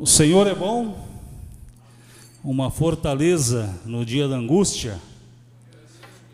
O 0.00 0.06
Senhor 0.06 0.46
é 0.46 0.54
bom, 0.54 1.06
uma 2.42 2.70
fortaleza 2.70 3.78
no 3.84 4.02
dia 4.02 4.26
da 4.26 4.34
angústia, 4.34 4.98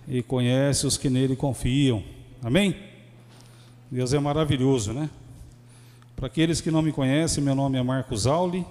e 0.07 0.23
conhece 0.23 0.87
os 0.87 0.97
que 0.97 1.11
nele 1.11 1.35
confiam. 1.35 2.01
Amém? 2.41 2.77
Deus 3.91 4.15
é 4.15 4.21
maravilhoso, 4.21 4.93
né? 4.93 5.11
Para 6.15 6.29
aqueles 6.29 6.61
que 6.61 6.71
não 6.71 6.81
me 6.81 6.93
conhecem, 6.93 7.43
meu 7.43 7.57
nome 7.57 7.77
é 7.77 7.83
Marcos 7.83 8.25
Auli. 8.25 8.65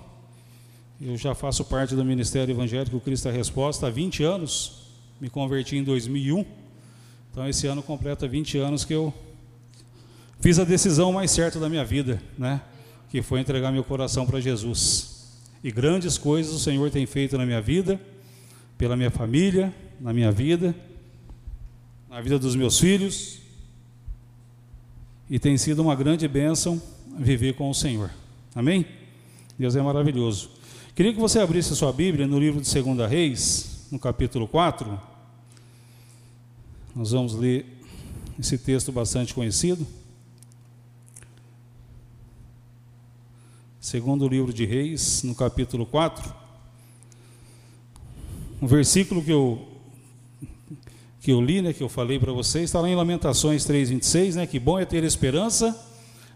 Eu 1.01 1.17
já 1.17 1.35
faço 1.35 1.65
parte 1.65 1.93
do 1.93 2.05
Ministério 2.05 2.53
Evangélico 2.53 2.97
Cristo 3.01 3.27
a 3.27 3.33
Resposta 3.33 3.87
há 3.87 3.89
20 3.89 4.23
anos. 4.23 4.83
Me 5.19 5.29
converti 5.29 5.75
em 5.75 5.83
2001. 5.83 6.45
Então 7.33 7.45
esse 7.49 7.67
ano 7.67 7.83
completa 7.83 8.29
20 8.29 8.59
anos 8.59 8.85
que 8.85 8.93
eu 8.93 9.13
fiz 10.39 10.57
a 10.57 10.63
decisão 10.63 11.11
mais 11.11 11.31
certa 11.31 11.59
da 11.59 11.67
minha 11.67 11.83
vida, 11.83 12.23
né? 12.37 12.61
Que 13.09 13.21
foi 13.21 13.39
entregar 13.39 13.71
meu 13.71 13.83
coração 13.83 14.25
para 14.25 14.39
Jesus. 14.39 15.15
E 15.63 15.71
grandes 15.71 16.17
coisas 16.17 16.53
o 16.53 16.59
Senhor 16.59 16.91
tem 16.91 17.05
feito 17.05 17.37
na 17.37 17.45
minha 17.45 17.61
vida, 17.61 17.99
pela 18.77 18.95
minha 18.95 19.09
família, 19.09 19.73
na 19.99 20.13
minha 20.13 20.31
vida, 20.31 20.75
na 22.09 22.21
vida 22.21 22.37
dos 22.37 22.55
meus 22.55 22.79
filhos. 22.79 23.39
E 25.29 25.39
tem 25.39 25.57
sido 25.57 25.81
uma 25.81 25.95
grande 25.95 26.27
bênção 26.27 26.81
viver 27.17 27.55
com 27.55 27.69
o 27.69 27.73
Senhor. 27.73 28.11
Amém? 28.53 28.85
Deus 29.57 29.75
é 29.75 29.81
maravilhoso. 29.81 30.51
Queria 30.93 31.13
que 31.13 31.19
você 31.19 31.39
abrisse 31.39 31.73
a 31.73 31.75
sua 31.75 31.91
Bíblia 31.91 32.27
no 32.27 32.39
livro 32.39 32.61
de 32.61 32.81
2 32.81 33.09
Reis, 33.09 33.87
no 33.91 33.99
capítulo 33.99 34.47
4. 34.47 34.99
Nós 36.95 37.11
vamos 37.11 37.33
ler 37.33 37.65
esse 38.39 38.57
texto 38.57 38.91
bastante 38.91 39.33
conhecido. 39.33 39.85
Segundo 43.85 44.25
o 44.25 44.27
livro 44.27 44.51
de 44.51 44.65
Reis, 44.65 45.21
no 45.21 45.35
capítulo 45.35 45.85
4. 45.85 46.33
Um 48.59 48.65
versículo 48.65 49.23
que 49.23 49.29
eu 49.29 49.63
que 51.21 51.29
eu 51.31 51.39
li, 51.39 51.61
né, 51.61 51.71
que 51.71 51.83
eu 51.83 51.87
falei 51.87 52.17
para 52.17 52.31
vocês, 52.33 52.63
está 52.63 52.81
lá 52.81 52.89
em 52.89 52.95
Lamentações 52.95 53.63
3:26, 53.63 54.37
né, 54.37 54.47
que 54.47 54.59
bom 54.59 54.79
é 54.79 54.85
ter 54.85 55.03
esperança 55.03 55.79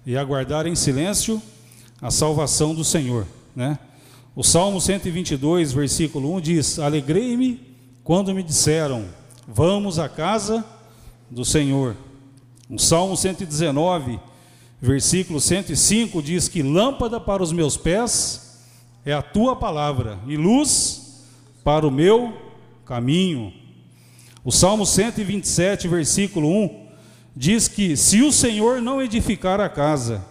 e 0.06 0.16
aguardar 0.16 0.67
em 0.67 0.75
silêncio 0.75 1.41
a 2.00 2.11
salvação 2.11 2.75
do 2.75 2.83
Senhor, 2.83 3.25
né? 3.56 3.80
O 4.36 4.44
Salmo 4.44 4.80
122, 4.80 5.73
versículo 5.73 6.36
1 6.36 6.41
diz: 6.41 6.78
Alegrei-me 6.78 7.59
quando 8.03 8.31
me 8.31 8.44
disseram: 8.44 9.06
Vamos 9.47 9.97
à 9.97 10.08
casa 10.08 10.63
do 11.28 11.44
Senhor. 11.44 11.97
O 12.69 12.78
Salmo 12.78 13.17
119, 13.17 14.19
versículo 14.81 15.39
105 15.39 16.22
diz 16.22 16.47
que 16.47 16.63
lâmpada 16.63 17.19
para 17.19 17.44
os 17.44 17.52
meus 17.52 17.75
pés 17.75 18.59
é 19.05 19.13
a 19.13 19.22
tua 19.22 19.55
palavra 19.55 20.19
e 20.27 20.38
luz 20.38 21.23
para 21.63 21.88
o 21.88 21.91
meu 21.91 22.33
caminho. 22.85 23.53
O 24.44 24.52
Salmo 24.52 24.85
127, 24.85 25.88
versículo 25.88 26.50
1 26.50 26.88
diz 27.35 27.67
que 27.67 27.95
se 27.95 28.22
o 28.22 28.31
Senhor 28.31 28.81
não 28.81 29.02
edificar 29.02 29.61
a 29.61 29.69
casa, 29.69 30.25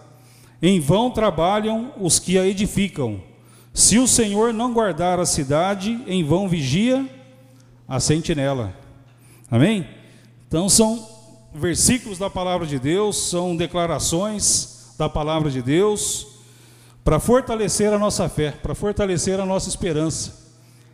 em 0.61 0.79
vão 0.79 1.09
trabalham 1.09 1.93
os 1.97 2.19
que 2.19 2.37
a 2.37 2.45
edificam. 2.45 3.21
Se 3.73 3.97
o 3.97 4.07
Senhor 4.07 4.53
não 4.53 4.73
guardar 4.73 5.19
a 5.19 5.25
cidade, 5.25 5.99
em 6.05 6.23
vão 6.23 6.49
vigia 6.49 7.07
a 7.87 7.99
sentinela. 7.99 8.75
Amém? 9.49 9.87
Então 10.47 10.67
são 10.67 11.08
versículos 11.53 12.17
da 12.17 12.29
palavra 12.29 12.65
de 12.65 12.79
Deus, 12.79 13.29
são 13.29 13.55
declarações 13.55 14.93
da 14.97 15.09
palavra 15.09 15.49
de 15.49 15.61
Deus 15.61 16.27
para 17.03 17.19
fortalecer 17.19 17.91
a 17.91 17.97
nossa 17.97 18.29
fé, 18.29 18.51
para 18.51 18.75
fortalecer 18.75 19.39
a 19.39 19.45
nossa 19.45 19.69
esperança. 19.69 20.37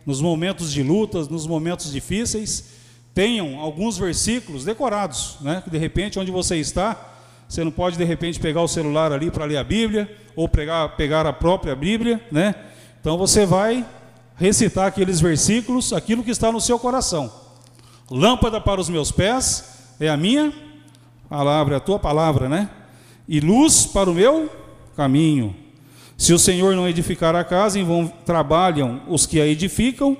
Nos 0.04 0.20
momentos 0.20 0.72
de 0.72 0.82
lutas, 0.82 1.28
nos 1.28 1.46
momentos 1.46 1.90
difíceis, 1.90 2.70
tenham 3.12 3.58
alguns 3.60 3.98
versículos 3.98 4.64
decorados, 4.64 5.36
né? 5.40 5.62
De 5.66 5.76
repente 5.76 6.18
onde 6.18 6.30
você 6.30 6.56
está, 6.56 7.14
você 7.48 7.64
não 7.64 7.70
pode 7.70 7.96
de 7.96 8.04
repente 8.04 8.38
pegar 8.38 8.62
o 8.62 8.68
celular 8.68 9.12
ali 9.12 9.30
para 9.30 9.44
ler 9.44 9.56
a 9.56 9.64
Bíblia 9.64 10.10
ou 10.34 10.48
pegar, 10.48 10.88
pegar 10.90 11.26
a 11.26 11.32
própria 11.32 11.74
Bíblia, 11.74 12.24
né? 12.30 12.54
Então 13.00 13.18
você 13.18 13.44
vai 13.44 13.84
recitar 14.36 14.86
aqueles 14.86 15.20
versículos, 15.20 15.92
aquilo 15.92 16.22
que 16.22 16.30
está 16.30 16.52
no 16.52 16.60
seu 16.60 16.78
coração. 16.78 17.32
Lâmpada 18.10 18.60
para 18.60 18.80
os 18.80 18.88
meus 18.88 19.10
pés 19.10 19.75
é 19.98 20.08
a 20.08 20.16
minha 20.16 20.52
palavra, 21.28 21.74
é 21.74 21.76
a 21.76 21.80
tua 21.80 21.98
palavra, 21.98 22.48
né? 22.48 22.70
E 23.28 23.40
luz 23.40 23.86
para 23.86 24.10
o 24.10 24.14
meu 24.14 24.50
caminho. 24.96 25.54
Se 26.16 26.32
o 26.32 26.38
Senhor 26.38 26.74
não 26.74 26.88
edificar 26.88 27.34
a 27.34 27.44
casa, 27.44 27.78
em 27.78 27.84
vão 27.84 28.06
trabalham 28.24 29.02
os 29.08 29.26
que 29.26 29.40
a 29.40 29.46
edificam. 29.46 30.16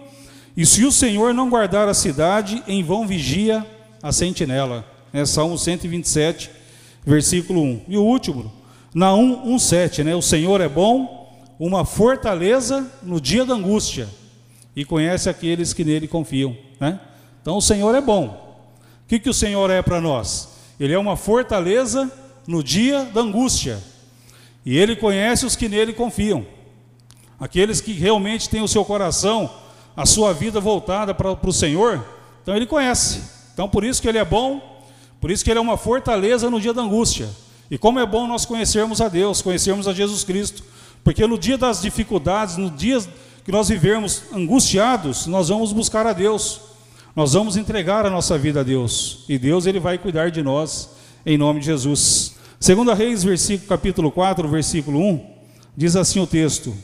E 0.57 0.67
se 0.67 0.85
o 0.85 0.93
Senhor 0.93 1.33
não 1.33 1.49
guardar 1.49 1.89
a 1.89 1.95
cidade, 1.95 2.63
em 2.67 2.83
vão 2.83 3.07
vigia 3.07 3.65
a 4.03 4.13
sentinela. 4.13 4.85
É 5.13 5.25
Salmo 5.25 5.59
127, 5.59 6.51
versículo 7.05 7.63
1. 7.63 7.83
E 7.89 7.97
o 7.97 8.03
último, 8.03 8.53
Naum 8.95 9.55
1,7, 9.57 10.03
né? 10.05 10.15
O 10.15 10.23
Senhor 10.23 10.61
é 10.61 10.69
bom 10.69 11.27
uma 11.59 11.85
fortaleza 11.85 12.91
no 13.03 13.21
dia 13.21 13.45
da 13.45 13.55
angústia 13.55 14.09
e 14.75 14.85
conhece 14.85 15.29
aqueles 15.29 15.73
que 15.73 15.85
nele 15.85 16.07
confiam. 16.07 16.57
Né? 16.79 17.01
Então 17.41 17.57
o 17.57 17.63
Senhor 17.63 17.95
é 17.95 18.01
bom. 18.01 18.46
O 19.07 19.09
que, 19.09 19.21
que 19.21 19.31
o 19.31 19.35
Senhor 19.35 19.71
é 19.71 19.81
para 19.83 20.01
nós? 20.01 20.49
Ele 20.81 20.93
é 20.93 20.99
uma 20.99 21.17
fortaleza 21.17 22.11
no 22.45 22.61
dia 22.61 23.05
da 23.05 23.21
angústia 23.21 23.81
e 24.65 24.77
ele 24.77 24.97
conhece 24.97 25.47
os 25.47 25.55
que 25.55 25.69
nele 25.69 25.93
confiam. 25.93 26.45
Aqueles 27.39 27.81
que 27.81 27.93
realmente 27.93 28.49
têm 28.49 28.63
o 28.63 28.69
seu 28.69 28.85
coração, 28.85 29.49
a 29.97 30.05
sua 30.05 30.35
vida 30.35 30.59
voltada 30.59 31.15
para, 31.15 31.37
para 31.37 31.49
o 31.49 31.53
Senhor, 31.53 32.05
então 32.43 32.57
ele 32.57 32.67
conhece. 32.67 33.23
Então 33.55 33.69
por 33.69 33.85
isso 33.85 34.03
que 34.03 34.09
ele 34.09 34.19
é 34.19 34.25
bom, 34.25 34.83
por 35.21 35.31
isso 35.31 35.45
que 35.45 35.53
ele 35.53 35.61
é 35.61 35.63
uma 35.63 35.77
fortaleza 35.77 36.51
no 36.51 36.61
dia 36.61 36.75
da 36.75 36.83
angústia. 36.83 37.29
E 37.71 37.79
como 37.79 38.01
é 38.01 38.07
bom 38.07 38.27
nós 38.27 38.45
conhecermos 38.45 39.01
a 39.01 39.09
Deus, 39.09 39.41
conhecermos 39.41 39.87
a 39.87 39.93
Jesus 39.93 40.25
Cristo, 40.25 40.65
porque 41.05 41.25
no 41.29 41.39
dia 41.39 41.57
das 41.57 41.81
dificuldades, 41.81 42.57
no 42.57 42.73
dia 42.73 42.99
que 43.45 43.53
nós 43.53 43.69
vivermos 43.69 44.25
angustiados, 44.35 45.29
nós 45.29 45.49
vamos 45.49 45.73
buscar 45.73 46.05
a 46.09 46.13
Deus. 46.13 46.61
Nós 47.17 47.33
vamos 47.33 47.57
entregar 47.57 48.05
a 48.05 48.11
nossa 48.11 48.37
vida 48.37 48.61
a 48.61 48.63
Deus. 48.63 49.25
E 49.27 49.39
Deus 49.39 49.65
ele 49.65 49.81
vai 49.81 49.97
cuidar 49.97 50.31
de 50.31 50.43
nós 50.43 50.91
em 51.25 51.39
nome 51.39 51.61
de 51.61 51.67
Jesus. 51.67 52.37
Segunda 52.61 52.93
Reis, 52.93 53.25
versículo 53.25 53.67
capítulo 53.67 54.13
4, 54.13 54.47
versículo 54.47 55.01
1, 55.01 55.27
diz 55.75 55.97
assim 55.97 56.21
o 56.21 56.27
texto: 56.27 56.75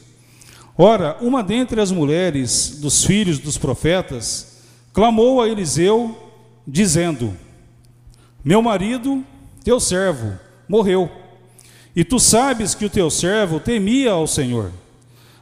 Ora, 0.77 1.19
uma 1.21 1.43
dentre 1.43 1.83
as 1.83 1.91
mulheres 1.91 2.79
dos 2.81 3.05
filhos 3.05 3.39
dos 3.39 3.59
profetas 3.59 4.63
clamou 4.95 5.43
a 5.43 5.49
Eliseu, 5.49 6.17
dizendo: 6.67 7.37
Meu 8.43 8.63
marido, 8.63 9.23
teu 9.63 9.79
servo, 9.79 10.39
morreu 10.67 11.11
e 11.95 12.05
tu 12.05 12.19
sabes 12.19 12.75
que 12.75 12.87
o 12.87 12.91
teu 12.91 13.11
servo 13.11 13.61
temia 13.61 14.13
ao 14.13 14.27
Senhor. 14.27 14.73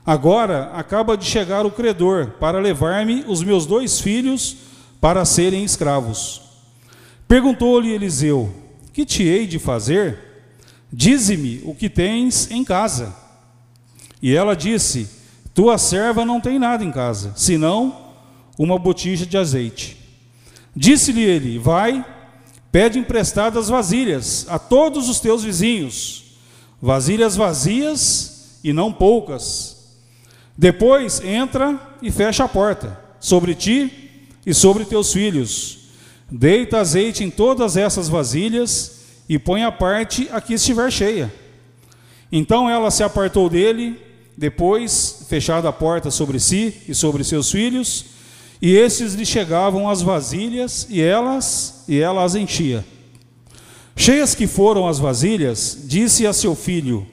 Agora 0.04 0.72
acaba 0.74 1.16
de 1.16 1.24
chegar 1.24 1.64
o 1.64 1.70
credor 1.70 2.32
para 2.40 2.58
levar-me 2.58 3.24
os 3.28 3.40
meus 3.40 3.66
dois 3.66 4.00
filhos 4.00 4.69
para 5.00 5.24
serem 5.24 5.64
escravos. 5.64 6.42
Perguntou-lhe 7.26 7.92
Eliseu: 7.92 8.52
Que 8.92 9.04
te 9.04 9.22
hei 9.22 9.46
de 9.46 9.58
fazer? 9.58 10.18
Dize-me 10.92 11.60
o 11.64 11.74
que 11.74 11.88
tens 11.88 12.50
em 12.50 12.64
casa. 12.64 13.14
E 14.20 14.34
ela 14.34 14.54
disse: 14.54 15.08
Tua 15.54 15.78
serva 15.78 16.24
não 16.24 16.40
tem 16.40 16.58
nada 16.58 16.84
em 16.84 16.92
casa, 16.92 17.32
senão 17.36 18.12
uma 18.58 18.78
botija 18.78 19.24
de 19.24 19.38
azeite. 19.38 19.96
Disse-lhe 20.74 21.22
ele: 21.22 21.58
Vai, 21.58 22.04
pede 22.70 22.98
emprestadas 22.98 23.68
vasilhas 23.68 24.46
a 24.48 24.58
todos 24.58 25.08
os 25.08 25.20
teus 25.20 25.42
vizinhos 25.44 26.20
vasilhas 26.80 27.36
vazias 27.36 28.58
e 28.64 28.72
não 28.72 28.92
poucas. 28.92 29.98
Depois 30.56 31.20
entra 31.22 31.78
e 32.02 32.10
fecha 32.10 32.44
a 32.44 32.48
porta 32.48 32.98
sobre 33.18 33.54
ti 33.54 34.09
e 34.44 34.54
sobre 34.54 34.84
teus 34.84 35.12
filhos. 35.12 35.78
Deita 36.30 36.78
azeite 36.78 37.24
em 37.24 37.30
todas 37.30 37.76
essas 37.76 38.08
vasilhas 38.08 39.00
e 39.28 39.38
põe 39.38 39.62
a 39.64 39.72
parte 39.72 40.28
a 40.32 40.40
que 40.40 40.54
estiver 40.54 40.90
cheia. 40.90 41.32
Então 42.30 42.68
ela 42.70 42.90
se 42.90 43.02
apartou 43.02 43.48
dele, 43.48 44.00
depois, 44.36 45.26
fechada 45.28 45.68
a 45.68 45.72
porta 45.72 46.10
sobre 46.10 46.38
si 46.38 46.74
e 46.88 46.94
sobre 46.94 47.24
seus 47.24 47.50
filhos, 47.50 48.06
e 48.62 48.74
estes 48.76 49.14
lhe 49.14 49.26
chegavam 49.26 49.88
as 49.88 50.02
vasilhas 50.02 50.86
e 50.88 51.00
elas 51.00 51.84
e 51.88 51.98
ela 51.98 52.22
as 52.22 52.34
enchia. 52.34 52.84
Cheias 53.96 54.34
que 54.34 54.46
foram 54.46 54.86
as 54.86 54.98
vasilhas, 54.98 55.78
disse 55.84 56.26
a 56.26 56.32
seu 56.32 56.54
filho: 56.54 57.06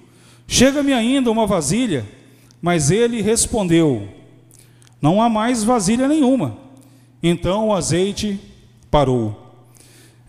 Chega-me 0.47 0.93
ainda 0.93 1.29
uma 1.29 1.45
vasilha. 1.45 2.05
Mas 2.61 2.89
ele 2.89 3.21
respondeu: 3.21 4.07
Não 5.01 5.21
há 5.21 5.29
mais 5.29 5.63
vasilha 5.63 6.07
nenhuma. 6.07 6.57
Então 7.21 7.67
o 7.67 7.73
azeite 7.73 8.39
parou. 8.91 9.47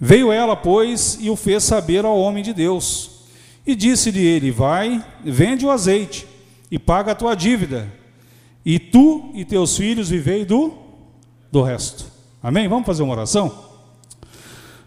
Veio 0.01 0.31
ela, 0.31 0.55
pois, 0.55 1.19
e 1.21 1.29
o 1.29 1.37
fez 1.37 1.65
saber 1.65 2.05
ao 2.05 2.19
homem 2.19 2.43
de 2.43 2.53
Deus. 2.53 3.11
E 3.67 3.75
disse-lhe 3.75 4.25
ele: 4.25 4.51
Vai, 4.51 5.05
vende 5.25 5.67
o 5.67 5.71
azeite, 5.71 6.27
e 6.71 6.79
paga 6.79 7.13
a 7.13 7.15
tua 7.15 7.35
dívida. 7.35 7.93
E 8.65 8.79
tu 8.79 9.31
e 9.35 9.45
teus 9.45 9.77
filhos 9.77 10.09
vivei 10.09 10.45
do, 10.45 10.73
do 11.51 11.63
resto. 11.63 12.05
Amém? 12.43 12.69
Vamos 12.69 12.87
fazer 12.87 13.03
uma 13.03 13.13
oração? 13.13 13.67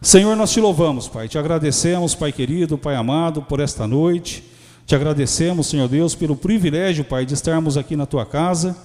Senhor, 0.02 0.36
nós 0.36 0.52
te 0.52 0.60
louvamos, 0.60 1.08
Pai. 1.08 1.28
Te 1.28 1.38
agradecemos, 1.38 2.16
Pai 2.16 2.32
querido, 2.32 2.78
Pai 2.78 2.96
amado, 2.96 3.42
por 3.42 3.60
esta 3.60 3.86
noite. 3.86 4.44
Te 4.86 4.96
agradecemos, 4.96 5.68
Senhor 5.68 5.88
Deus, 5.88 6.16
pelo 6.16 6.36
privilégio, 6.36 7.04
Pai, 7.04 7.26
de 7.26 7.34
estarmos 7.34 7.78
aqui 7.78 7.96
na 7.96 8.06
tua 8.06 8.26
casa, 8.26 8.76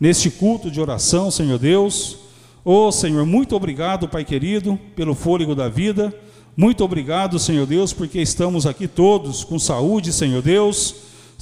neste 0.00 0.30
culto 0.30 0.70
de 0.70 0.80
oração, 0.80 1.30
Senhor 1.30 1.58
Deus. 1.58 2.18
Oh, 2.64 2.92
Senhor, 2.92 3.26
muito 3.26 3.56
obrigado, 3.56 4.06
Pai 4.06 4.24
querido, 4.24 4.78
pelo 4.94 5.16
fôlego 5.16 5.52
da 5.52 5.68
vida. 5.68 6.14
Muito 6.56 6.84
obrigado, 6.84 7.36
Senhor 7.36 7.66
Deus, 7.66 7.92
porque 7.92 8.20
estamos 8.20 8.66
aqui 8.66 8.86
todos 8.86 9.42
com 9.42 9.58
saúde, 9.58 10.12
Senhor 10.12 10.40
Deus. 10.40 10.94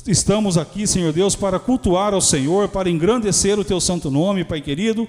Estamos 0.07 0.57
aqui, 0.57 0.87
Senhor 0.87 1.13
Deus, 1.13 1.37
para 1.37 1.59
cultuar 1.59 2.15
ao 2.15 2.23
Senhor, 2.23 2.69
para 2.69 2.89
engrandecer 2.89 3.59
o 3.59 3.65
teu 3.65 3.79
santo 3.83 4.11
nome, 4.11 4.45
Pai 4.45 4.63
querido. 4.63 5.07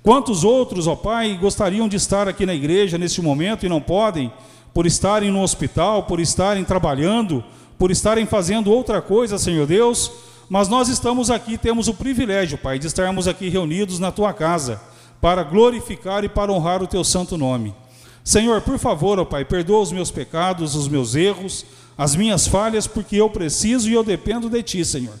Quantos 0.00 0.44
outros, 0.44 0.86
ó 0.86 0.94
Pai, 0.94 1.36
gostariam 1.40 1.88
de 1.88 1.96
estar 1.96 2.28
aqui 2.28 2.46
na 2.46 2.54
igreja 2.54 2.96
neste 2.96 3.20
momento 3.20 3.66
e 3.66 3.68
não 3.68 3.80
podem, 3.80 4.32
por 4.72 4.86
estarem 4.86 5.32
no 5.32 5.42
hospital, 5.42 6.04
por 6.04 6.20
estarem 6.20 6.62
trabalhando, 6.62 7.42
por 7.76 7.90
estarem 7.90 8.26
fazendo 8.26 8.70
outra 8.70 9.02
coisa, 9.02 9.36
Senhor 9.38 9.66
Deus, 9.66 10.12
mas 10.48 10.68
nós 10.68 10.88
estamos 10.88 11.32
aqui, 11.32 11.58
temos 11.58 11.88
o 11.88 11.94
privilégio, 11.94 12.56
Pai, 12.56 12.78
de 12.78 12.86
estarmos 12.86 13.26
aqui 13.26 13.48
reunidos 13.48 13.98
na 13.98 14.12
tua 14.12 14.32
casa, 14.32 14.80
para 15.20 15.42
glorificar 15.42 16.24
e 16.24 16.28
para 16.28 16.52
honrar 16.52 16.82
o 16.82 16.86
teu 16.86 17.02
santo 17.02 17.36
nome. 17.36 17.74
Senhor, 18.22 18.60
por 18.60 18.78
favor, 18.78 19.18
ó 19.18 19.24
Pai, 19.24 19.44
perdoa 19.44 19.80
os 19.80 19.90
meus 19.90 20.10
pecados, 20.10 20.74
os 20.74 20.86
meus 20.86 21.14
erros, 21.14 21.64
as 21.96 22.14
minhas 22.14 22.46
falhas, 22.46 22.86
porque 22.86 23.16
eu 23.16 23.30
preciso 23.30 23.88
e 23.88 23.94
eu 23.94 24.04
dependo 24.04 24.48
de 24.50 24.62
Ti, 24.62 24.84
Senhor. 24.84 25.14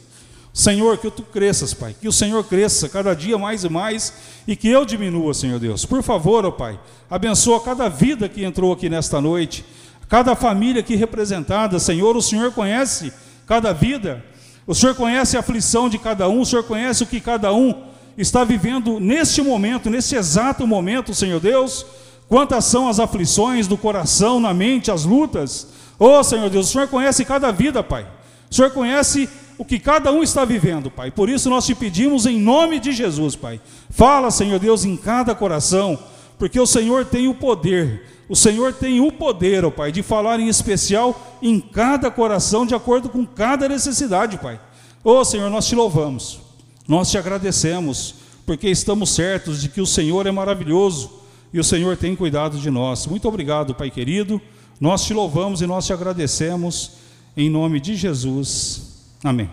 Senhor, 0.52 0.98
que 0.98 1.10
tu 1.10 1.22
cresças, 1.22 1.72
Pai, 1.72 1.94
que 1.98 2.08
o 2.08 2.12
Senhor 2.12 2.42
cresça 2.44 2.88
cada 2.88 3.14
dia 3.14 3.38
mais 3.38 3.64
e 3.64 3.68
mais 3.68 4.12
e 4.46 4.54
que 4.56 4.68
eu 4.68 4.84
diminua, 4.84 5.32
Senhor 5.32 5.58
Deus. 5.58 5.84
Por 5.84 6.02
favor, 6.02 6.44
ó 6.44 6.50
Pai, 6.50 6.78
abençoa 7.08 7.60
cada 7.60 7.88
vida 7.88 8.28
que 8.28 8.44
entrou 8.44 8.72
aqui 8.72 8.88
nesta 8.88 9.20
noite, 9.20 9.64
cada 10.08 10.34
família 10.34 10.80
aqui 10.80 10.96
representada, 10.96 11.78
Senhor. 11.78 12.16
O 12.16 12.22
Senhor 12.22 12.52
conhece 12.52 13.12
cada 13.46 13.72
vida, 13.72 14.24
o 14.66 14.74
Senhor 14.74 14.94
conhece 14.94 15.36
a 15.36 15.40
aflição 15.40 15.88
de 15.88 15.96
cada 15.96 16.28
um, 16.28 16.40
o 16.40 16.46
Senhor 16.46 16.64
conhece 16.64 17.04
o 17.04 17.06
que 17.06 17.20
cada 17.20 17.52
um 17.52 17.87
está 18.18 18.42
vivendo 18.42 18.98
neste 18.98 19.40
momento, 19.40 19.88
nesse 19.88 20.16
exato 20.16 20.66
momento, 20.66 21.14
Senhor 21.14 21.40
Deus. 21.40 21.86
Quantas 22.28 22.66
são 22.66 22.88
as 22.88 23.00
aflições 23.00 23.66
do 23.66 23.78
coração, 23.78 24.38
na 24.38 24.52
mente, 24.52 24.90
as 24.90 25.04
lutas? 25.04 25.68
Oh, 25.98 26.22
Senhor 26.22 26.50
Deus, 26.50 26.68
o 26.68 26.72
Senhor 26.72 26.88
conhece 26.88 27.24
cada 27.24 27.50
vida, 27.50 27.82
Pai. 27.82 28.06
O 28.50 28.54
Senhor 28.54 28.70
conhece 28.70 29.28
o 29.56 29.64
que 29.64 29.78
cada 29.78 30.12
um 30.12 30.22
está 30.22 30.44
vivendo, 30.44 30.90
Pai. 30.90 31.10
Por 31.10 31.28
isso 31.28 31.48
nós 31.48 31.64
te 31.64 31.74
pedimos 31.74 32.26
em 32.26 32.38
nome 32.38 32.78
de 32.78 32.92
Jesus, 32.92 33.34
Pai. 33.34 33.60
Fala, 33.90 34.30
Senhor 34.30 34.58
Deus, 34.58 34.84
em 34.84 34.96
cada 34.96 35.34
coração, 35.34 35.98
porque 36.38 36.60
o 36.60 36.66
Senhor 36.66 37.04
tem 37.04 37.28
o 37.28 37.34
poder. 37.34 38.04
O 38.28 38.36
Senhor 38.36 38.74
tem 38.74 39.00
o 39.00 39.10
poder, 39.10 39.64
ó 39.64 39.68
oh, 39.68 39.70
Pai, 39.70 39.90
de 39.90 40.02
falar 40.02 40.38
em 40.38 40.48
especial 40.48 41.38
em 41.40 41.58
cada 41.58 42.10
coração, 42.10 42.66
de 42.66 42.74
acordo 42.74 43.08
com 43.08 43.24
cada 43.24 43.68
necessidade, 43.68 44.38
Pai. 44.38 44.60
Ô 45.02 45.12
oh, 45.12 45.24
Senhor, 45.24 45.48
nós 45.48 45.66
te 45.66 45.74
louvamos, 45.74 46.40
nós 46.88 47.10
te 47.10 47.18
agradecemos, 47.18 48.14
porque 48.46 48.66
estamos 48.66 49.10
certos 49.10 49.60
de 49.60 49.68
que 49.68 49.80
o 49.82 49.86
Senhor 49.86 50.26
é 50.26 50.30
maravilhoso 50.30 51.20
e 51.52 51.60
o 51.60 51.64
Senhor 51.64 51.98
tem 51.98 52.16
cuidado 52.16 52.58
de 52.58 52.70
nós. 52.70 53.06
Muito 53.06 53.28
obrigado, 53.28 53.74
Pai 53.74 53.90
querido. 53.90 54.40
Nós 54.80 55.04
te 55.04 55.12
louvamos 55.12 55.60
e 55.60 55.66
nós 55.66 55.84
te 55.84 55.92
agradecemos 55.92 56.92
em 57.36 57.50
nome 57.50 57.78
de 57.78 57.94
Jesus. 57.94 59.04
Amém. 59.22 59.50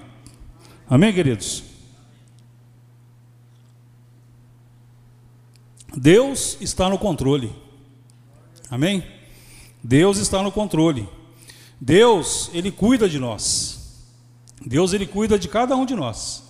Amém, 0.89 1.13
queridos? 1.13 1.63
Deus 5.97 6.57
está 6.61 6.89
no 6.89 6.97
controle. 6.97 7.53
Amém? 8.69 9.03
Deus 9.83 10.17
está 10.19 10.41
no 10.41 10.51
controle. 10.51 11.07
Deus, 11.81 12.49
ele 12.53 12.71
cuida 12.71 13.09
de 13.09 13.19
nós. 13.19 14.05
Deus, 14.65 14.93
ele 14.93 15.05
cuida 15.05 15.38
de 15.38 15.49
cada 15.49 15.75
um 15.75 15.85
de 15.85 15.95
nós. 15.95 16.45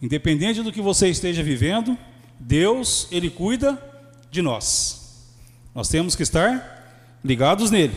Independente 0.00 0.62
do 0.62 0.72
que 0.72 0.80
você 0.80 1.08
esteja 1.08 1.42
vivendo, 1.42 1.96
Deus, 2.38 3.08
ele 3.10 3.28
cuida 3.28 3.82
de 4.30 4.40
nós. 4.40 5.26
Nós 5.74 5.88
temos 5.88 6.14
que 6.14 6.22
estar 6.22 7.18
ligados 7.24 7.70
nele. 7.70 7.94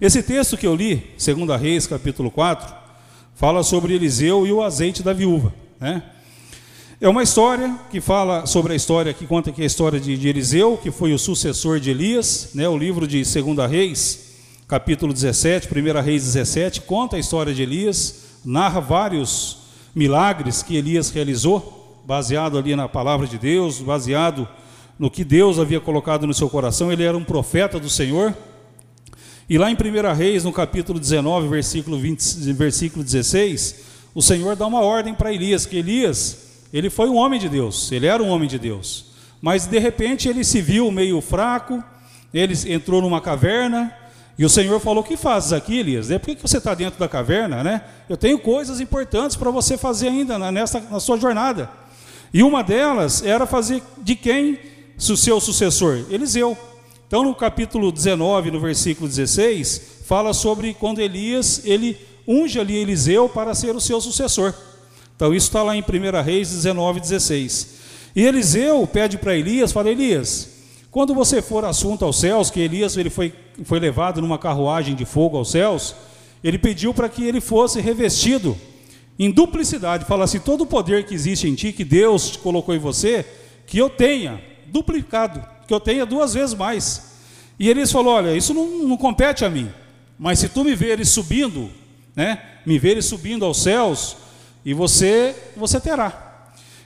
Esse 0.00 0.22
texto 0.22 0.56
que 0.56 0.66
eu 0.66 0.74
li, 0.74 1.10
2 1.16 1.60
Reis, 1.60 1.86
capítulo 1.86 2.30
4, 2.30 2.74
fala 3.34 3.62
sobre 3.62 3.94
Eliseu 3.94 4.46
e 4.46 4.52
o 4.52 4.62
azeite 4.62 5.02
da 5.02 5.12
viúva. 5.12 5.52
Né? 5.80 6.02
É 7.00 7.08
uma 7.08 7.22
história 7.22 7.76
que 7.90 8.00
fala 8.00 8.46
sobre 8.46 8.72
a 8.72 8.76
história, 8.76 9.12
que 9.12 9.26
conta 9.26 9.50
aqui 9.50 9.62
a 9.62 9.66
história 9.66 9.98
de, 9.98 10.16
de 10.16 10.28
Eliseu, 10.28 10.76
que 10.76 10.90
foi 10.90 11.12
o 11.12 11.18
sucessor 11.18 11.80
de 11.80 11.90
Elias. 11.90 12.50
Né? 12.54 12.68
O 12.68 12.78
livro 12.78 13.06
de 13.06 13.22
2 13.24 13.70
Reis, 13.70 14.32
capítulo 14.68 15.12
17, 15.12 15.68
1 15.68 16.00
Reis 16.00 16.22
17, 16.22 16.82
conta 16.82 17.16
a 17.16 17.18
história 17.18 17.52
de 17.52 17.62
Elias, 17.62 18.22
narra 18.44 18.80
vários 18.80 19.61
milagres 19.94 20.62
que 20.62 20.76
Elias 20.76 21.10
realizou, 21.10 22.02
baseado 22.04 22.58
ali 22.58 22.74
na 22.74 22.88
palavra 22.88 23.26
de 23.26 23.38
Deus, 23.38 23.80
baseado 23.80 24.48
no 24.98 25.10
que 25.10 25.24
Deus 25.24 25.58
havia 25.58 25.80
colocado 25.80 26.26
no 26.26 26.34
seu 26.34 26.48
coração, 26.48 26.92
ele 26.92 27.02
era 27.02 27.16
um 27.16 27.24
profeta 27.24 27.78
do 27.78 27.90
Senhor. 27.90 28.36
E 29.48 29.58
lá 29.58 29.70
em 29.70 29.74
1 29.74 30.14
Reis, 30.14 30.44
no 30.44 30.52
capítulo 30.52 30.98
19, 30.98 31.48
versículo, 31.48 31.98
20, 31.98 32.52
versículo 32.52 33.04
16, 33.04 33.76
o 34.14 34.22
Senhor 34.22 34.56
dá 34.56 34.66
uma 34.66 34.80
ordem 34.80 35.14
para 35.14 35.32
Elias, 35.32 35.66
que 35.66 35.76
Elias, 35.76 36.66
ele 36.72 36.88
foi 36.88 37.08
um 37.08 37.16
homem 37.16 37.40
de 37.40 37.48
Deus, 37.48 37.90
ele 37.92 38.06
era 38.06 38.22
um 38.22 38.28
homem 38.28 38.48
de 38.48 38.58
Deus. 38.58 39.06
Mas 39.40 39.66
de 39.66 39.78
repente 39.78 40.28
ele 40.28 40.44
se 40.44 40.62
viu 40.62 40.90
meio 40.90 41.20
fraco, 41.20 41.82
ele 42.32 42.54
entrou 42.72 43.02
numa 43.02 43.20
caverna, 43.20 43.92
e 44.38 44.44
o 44.44 44.48
Senhor 44.48 44.80
falou: 44.80 45.02
O 45.02 45.06
que 45.06 45.16
fazes 45.16 45.52
aqui, 45.52 45.78
Elias? 45.78 46.10
É, 46.10 46.18
por 46.18 46.34
que 46.34 46.42
você 46.42 46.58
está 46.58 46.74
dentro 46.74 46.98
da 46.98 47.08
caverna? 47.08 47.62
Né? 47.62 47.82
Eu 48.08 48.16
tenho 48.16 48.38
coisas 48.38 48.80
importantes 48.80 49.36
para 49.36 49.50
você 49.50 49.76
fazer 49.76 50.08
ainda 50.08 50.38
nessa, 50.50 50.80
na 50.80 51.00
sua 51.00 51.18
jornada. 51.18 51.70
E 52.32 52.42
uma 52.42 52.62
delas 52.62 53.22
era 53.24 53.46
fazer 53.46 53.82
de 53.98 54.16
quem 54.16 54.58
o 54.96 55.16
seu 55.16 55.40
sucessor? 55.40 56.06
Eliseu. 56.10 56.56
Então, 57.06 57.22
no 57.22 57.34
capítulo 57.34 57.92
19, 57.92 58.50
no 58.50 58.58
versículo 58.58 59.06
16, 59.06 60.02
fala 60.06 60.32
sobre 60.32 60.72
quando 60.72 61.00
Elias, 61.00 61.60
ele 61.64 61.98
unge 62.26 62.58
ali 62.58 62.74
Eliseu 62.74 63.28
para 63.28 63.54
ser 63.54 63.76
o 63.76 63.80
seu 63.80 64.00
sucessor. 64.00 64.54
Então, 65.14 65.34
isso 65.34 65.48
está 65.48 65.62
lá 65.62 65.76
em 65.76 65.82
1 65.82 66.22
Reis 66.24 66.50
19, 66.50 67.00
16. 67.00 67.68
E 68.16 68.22
Eliseu 68.22 68.86
pede 68.86 69.18
para 69.18 69.36
Elias, 69.36 69.72
fala, 69.72 69.90
Elias, 69.90 70.48
quando 70.90 71.14
você 71.14 71.42
for 71.42 71.64
assunto 71.64 72.04
aos 72.04 72.18
céus, 72.18 72.50
que 72.50 72.60
Elias 72.60 72.96
ele 72.96 73.10
foi, 73.10 73.32
foi 73.64 73.78
levado 73.78 74.20
numa 74.20 74.38
carruagem 74.38 74.94
de 74.94 75.04
fogo 75.04 75.36
aos 75.36 75.50
céus, 75.50 75.94
ele 76.42 76.58
pediu 76.58 76.92
para 76.92 77.08
que 77.08 77.24
ele 77.24 77.40
fosse 77.40 77.80
revestido 77.80 78.56
em 79.18 79.30
duplicidade, 79.30 80.04
fala 80.04 80.24
assim, 80.24 80.40
todo 80.40 80.62
o 80.62 80.66
poder 80.66 81.04
que 81.04 81.14
existe 81.14 81.48
em 81.48 81.54
ti, 81.54 81.72
que 81.72 81.84
Deus 81.84 82.36
colocou 82.36 82.74
em 82.74 82.78
você, 82.78 83.24
que 83.66 83.78
eu 83.78 83.88
tenha, 83.88 84.42
duplicado, 84.66 85.44
que 85.66 85.72
eu 85.72 85.78
tenha 85.78 86.04
duas 86.04 86.34
vezes 86.34 86.54
mais. 86.54 87.12
E 87.58 87.68
eles 87.68 87.92
falou: 87.92 88.14
Olha, 88.14 88.36
isso 88.36 88.52
não, 88.52 88.66
não 88.88 88.96
compete 88.96 89.44
a 89.44 89.50
mim, 89.50 89.70
mas 90.18 90.38
se 90.38 90.48
tu 90.48 90.64
me 90.64 90.74
veres 90.74 91.10
subindo, 91.10 91.70
né, 92.16 92.42
me 92.66 92.78
veres 92.78 93.04
subindo 93.04 93.44
aos 93.44 93.62
céus, 93.62 94.16
e 94.64 94.74
você, 94.74 95.34
você 95.56 95.80
terá. 95.80 96.31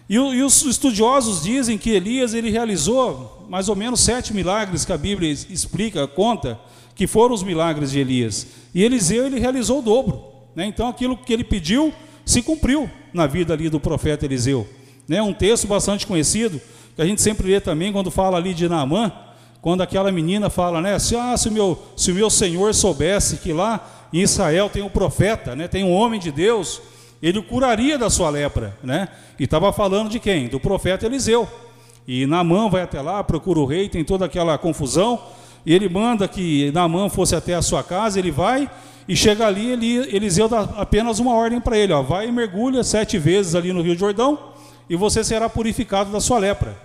E, 0.08 0.14
e, 0.14 0.42
os 0.42 0.62
estudiosos 0.62 1.42
dizem 1.42 1.76
que 1.76 1.90
Elias 1.90 2.32
ele 2.32 2.50
realizou 2.50 3.44
mais 3.48 3.68
ou 3.68 3.76
menos 3.76 4.00
sete 4.00 4.32
milagres 4.32 4.84
que 4.84 4.92
a 4.92 4.98
Bíblia 4.98 5.30
explica, 5.30 6.06
conta, 6.06 6.58
que 6.94 7.06
foram 7.06 7.34
os 7.34 7.42
milagres 7.42 7.90
de 7.90 7.98
Elias. 7.98 8.46
E 8.74 8.82
Eliseu 8.82 9.26
ele 9.26 9.38
realizou 9.38 9.80
o 9.80 9.82
dobro. 9.82 10.24
Né? 10.54 10.66
Então 10.66 10.88
aquilo 10.88 11.16
que 11.16 11.32
ele 11.32 11.44
pediu 11.44 11.92
se 12.24 12.42
cumpriu 12.42 12.90
na 13.12 13.26
vida 13.26 13.52
ali 13.52 13.68
do 13.68 13.78
profeta 13.78 14.24
Eliseu. 14.24 14.66
Né? 15.08 15.20
Um 15.20 15.34
texto 15.34 15.66
bastante 15.66 16.06
conhecido 16.06 16.60
que 16.94 17.02
a 17.02 17.04
gente 17.04 17.20
sempre 17.20 17.48
lê 17.48 17.60
também 17.60 17.92
quando 17.92 18.10
fala 18.10 18.38
ali 18.38 18.54
de 18.54 18.68
Naamã, 18.68 19.12
quando 19.60 19.82
aquela 19.82 20.10
menina 20.10 20.48
fala, 20.48 20.80
né, 20.80 20.98
se, 20.98 21.14
ah, 21.14 21.36
se, 21.36 21.48
o 21.48 21.52
meu, 21.52 21.78
se 21.96 22.10
o 22.10 22.14
meu 22.14 22.30
Senhor 22.30 22.72
soubesse 22.72 23.36
que 23.36 23.52
lá 23.52 24.08
em 24.12 24.22
Israel 24.22 24.70
tem 24.70 24.82
um 24.82 24.88
profeta, 24.88 25.54
né, 25.54 25.68
tem 25.68 25.84
um 25.84 25.92
homem 25.92 26.18
de 26.18 26.32
Deus, 26.32 26.80
ele 27.22 27.38
o 27.38 27.42
curaria 27.42 27.98
da 27.98 28.10
sua 28.10 28.30
lepra, 28.30 28.76
né? 28.82 29.08
E 29.38 29.44
estava 29.44 29.72
falando 29.72 30.08
de 30.10 30.18
quem? 30.18 30.48
Do 30.48 30.60
profeta 30.60 31.06
Eliseu. 31.06 31.48
E 32.06 32.26
Naamã 32.26 32.68
vai 32.68 32.82
até 32.82 33.00
lá, 33.00 33.22
procura 33.24 33.58
o 33.58 33.66
rei, 33.66 33.88
tem 33.88 34.04
toda 34.04 34.24
aquela 34.24 34.56
confusão, 34.56 35.20
e 35.64 35.74
ele 35.74 35.88
manda 35.88 36.28
que 36.28 36.70
Naamã 36.72 37.08
fosse 37.08 37.34
até 37.34 37.54
a 37.54 37.62
sua 37.62 37.82
casa, 37.82 38.18
ele 38.18 38.30
vai, 38.30 38.70
e 39.08 39.16
chega 39.16 39.46
ali, 39.46 39.72
ele, 39.72 40.16
Eliseu 40.16 40.48
dá 40.48 40.60
apenas 40.76 41.18
uma 41.18 41.34
ordem 41.34 41.60
para 41.60 41.76
ele, 41.76 41.92
ó, 41.92 42.02
vai 42.02 42.28
e 42.28 42.32
mergulha 42.32 42.84
sete 42.84 43.18
vezes 43.18 43.54
ali 43.54 43.72
no 43.72 43.82
Rio 43.82 43.98
Jordão, 43.98 44.38
e 44.88 44.94
você 44.94 45.24
será 45.24 45.48
purificado 45.48 46.12
da 46.12 46.20
sua 46.20 46.38
lepra. 46.38 46.76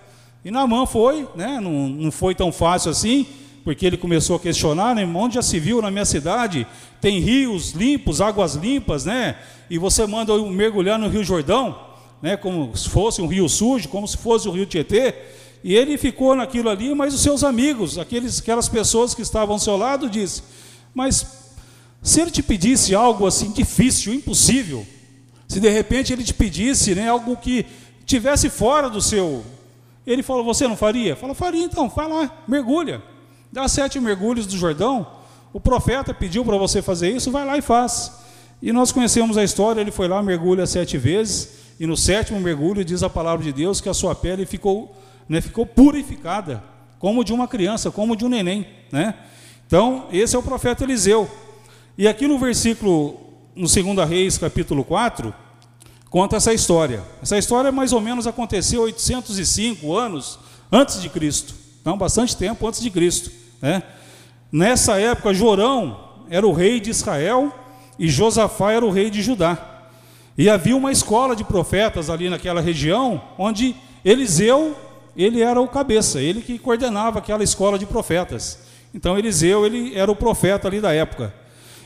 E 0.43 0.49
Naamã 0.49 0.87
foi, 0.87 1.27
né? 1.35 1.59
não, 1.61 1.87
não 1.87 2.11
foi 2.11 2.33
tão 2.33 2.51
fácil 2.51 2.89
assim, 2.89 3.27
porque 3.63 3.85
ele 3.85 3.97
começou 3.97 4.35
a 4.35 4.39
questionar, 4.39 4.95
né? 4.95 5.05
onde 5.05 5.35
já 5.35 5.41
se 5.41 5.59
viu 5.59 5.81
na 5.81 5.91
minha 5.91 6.05
cidade, 6.05 6.65
tem 6.99 7.19
rios 7.19 7.71
limpos, 7.71 8.21
águas 8.21 8.55
limpas, 8.55 9.05
né? 9.05 9.37
E 9.69 9.77
você 9.77 10.05
manda 10.05 10.31
eu 10.33 10.45
mergulhar 10.47 10.97
no 10.97 11.07
Rio 11.07 11.23
Jordão, 11.23 11.79
né? 12.21 12.35
Como 12.35 12.75
se 12.75 12.89
fosse 12.89 13.21
um 13.21 13.27
rio 13.27 13.47
sujo, 13.47 13.87
como 13.89 14.07
se 14.07 14.17
fosse 14.17 14.47
o 14.47 14.51
Rio 14.51 14.65
Tietê. 14.65 15.13
E 15.63 15.75
ele 15.75 15.97
ficou 15.97 16.35
naquilo 16.35 16.69
ali, 16.69 16.93
mas 16.95 17.13
os 17.13 17.21
seus 17.21 17.43
amigos, 17.43 17.97
aqueles, 17.97 18.39
aquelas 18.39 18.67
pessoas 18.67 19.13
que 19.13 19.21
estavam 19.21 19.53
ao 19.55 19.59
seu 19.59 19.77
lado, 19.77 20.09
disse: 20.09 20.43
Mas 20.93 21.25
se 22.01 22.19
ele 22.19 22.31
te 22.31 22.41
pedisse 22.41 22.95
algo 22.95 23.27
assim 23.27 23.51
difícil, 23.51 24.13
impossível, 24.13 24.85
se 25.47 25.59
de 25.59 25.69
repente 25.69 26.11
ele 26.11 26.23
te 26.23 26.33
pedisse 26.33 26.95
né, 26.95 27.09
algo 27.09 27.37
que 27.37 27.65
tivesse 28.05 28.49
fora 28.49 28.89
do 28.89 29.01
seu. 29.01 29.43
Ele 30.05 30.23
falou: 30.23 30.43
Você 30.43 30.67
não 30.67 30.75
faria? 30.75 31.15
Fala, 31.15 31.35
faria 31.35 31.63
então, 31.63 31.87
vai 31.89 32.07
lá, 32.07 32.43
mergulha. 32.47 33.10
Dá 33.51 33.67
sete 33.67 33.99
mergulhos 33.99 34.45
do 34.45 34.57
Jordão. 34.57 35.05
O 35.51 35.59
profeta 35.59 36.13
pediu 36.13 36.45
para 36.45 36.57
você 36.57 36.81
fazer 36.81 37.09
isso, 37.09 37.31
vai 37.31 37.45
lá 37.45 37.57
e 37.57 37.61
faz. 37.61 38.11
E 38.61 38.71
nós 38.71 38.91
conhecemos 38.91 39.37
a 39.37 39.43
história: 39.43 39.81
ele 39.81 39.91
foi 39.91 40.07
lá, 40.07 40.23
mergulha 40.23 40.65
sete 40.65 40.97
vezes, 40.97 41.49
e 41.79 41.85
no 41.85 41.97
sétimo 41.97 42.39
mergulho 42.39 42.85
diz 42.85 43.03
a 43.03 43.09
palavra 43.09 43.43
de 43.43 43.51
Deus 43.51 43.81
que 43.81 43.89
a 43.89 43.93
sua 43.93 44.15
pele 44.15 44.45
ficou, 44.45 44.95
né, 45.27 45.41
ficou 45.41 45.65
purificada, 45.65 46.63
como 46.99 47.23
de 47.23 47.33
uma 47.33 47.47
criança, 47.47 47.91
como 47.91 48.15
de 48.15 48.23
um 48.23 48.29
neném. 48.29 48.67
Né? 48.91 49.15
Então, 49.67 50.07
esse 50.11 50.35
é 50.35 50.39
o 50.39 50.43
profeta 50.43 50.83
Eliseu. 50.83 51.29
E 51.97 52.07
aqui 52.07 52.27
no 52.27 52.37
versículo, 52.37 53.19
no 53.55 53.67
2 53.67 54.07
Reis, 54.07 54.37
capítulo 54.37 54.83
4, 54.83 55.33
conta 56.09 56.37
essa 56.37 56.53
história. 56.53 57.03
Essa 57.21 57.37
história 57.37 57.71
mais 57.71 57.91
ou 57.91 57.99
menos 57.99 58.27
aconteceu 58.27 58.83
805 58.83 59.93
anos 59.93 60.39
antes 60.71 61.01
de 61.01 61.09
Cristo. 61.09 61.55
Então, 61.81 61.97
bastante 61.97 62.37
tempo 62.37 62.65
antes 62.67 62.79
de 62.79 62.89
Cristo. 62.89 63.40
Né? 63.61 63.83
Nessa 64.51 64.99
época, 64.99 65.33
Jorão 65.33 65.97
era 66.29 66.45
o 66.45 66.51
rei 66.51 66.79
de 66.79 66.89
Israel 66.89 67.53
e 67.99 68.07
Josafá 68.09 68.71
era 68.71 68.85
o 68.85 68.91
rei 68.91 69.09
de 69.09 69.21
Judá. 69.21 69.57
E 70.37 70.49
havia 70.49 70.75
uma 70.75 70.91
escola 70.91 71.35
de 71.35 71.43
profetas 71.43 72.09
ali 72.09 72.29
naquela 72.29 72.61
região, 72.61 73.21
onde 73.37 73.75
Eliseu, 74.03 74.75
ele 75.15 75.41
era 75.41 75.61
o 75.61 75.67
cabeça, 75.67 76.21
ele 76.21 76.41
que 76.41 76.57
coordenava 76.57 77.19
aquela 77.19 77.43
escola 77.43 77.77
de 77.77 77.85
profetas. 77.85 78.59
Então 78.93 79.17
Eliseu, 79.17 79.65
ele 79.65 79.97
era 79.97 80.11
o 80.11 80.15
profeta 80.15 80.67
ali 80.67 80.81
da 80.81 80.93
época. 80.93 81.33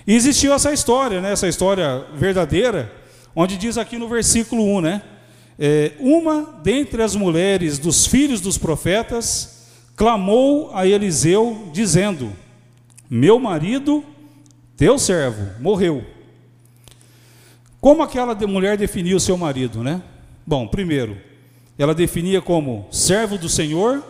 E 0.08 0.16
existiu 0.16 0.54
essa 0.54 0.72
história, 0.72 1.20
né, 1.20 1.32
essa 1.32 1.48
história 1.48 2.06
verdadeira, 2.14 2.92
onde 3.36 3.58
diz 3.58 3.78
aqui 3.78 3.98
no 3.98 4.08
versículo 4.08 4.64
1, 4.78 4.82
né? 4.82 5.02
É, 5.58 5.94
uma 6.00 6.60
dentre 6.64 7.02
as 7.02 7.16
mulheres 7.16 7.80
dos 7.80 8.06
filhos 8.06 8.42
dos 8.42 8.58
profetas 8.58 9.55
clamou 9.96 10.72
a 10.74 10.86
Eliseu, 10.86 11.70
dizendo: 11.72 12.32
Meu 13.10 13.40
marido, 13.40 14.04
teu 14.76 15.00
servo, 15.00 15.62
morreu. 15.62 16.04
Como 17.80 18.02
aquela 18.02 18.36
mulher 18.48 18.78
definiu 18.78 19.18
o 19.18 19.20
seu 19.20 19.38
marido, 19.38 19.84
né? 19.84 20.02
Bom, 20.46 20.68
primeiro, 20.68 21.18
ela 21.78 21.94
definia 21.94 22.42
como 22.42 22.88
servo 22.92 23.38
do 23.38 23.48
Senhor 23.48 24.04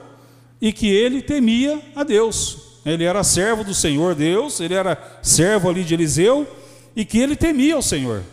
e 0.61 0.71
que 0.71 0.87
ele 0.87 1.21
temia 1.21 1.81
a 1.95 2.03
Deus. 2.03 2.79
Ele 2.85 3.03
era 3.03 3.23
servo 3.23 3.63
do 3.63 3.73
Senhor 3.73 4.15
Deus, 4.15 4.59
ele 4.59 4.73
era 4.73 5.19
servo 5.21 5.69
ali 5.69 5.83
de 5.83 5.93
Eliseu 5.93 6.47
e 6.95 7.03
que 7.03 7.19
ele 7.19 7.35
temia 7.35 7.77
o 7.77 7.81
Senhor. 7.81 8.23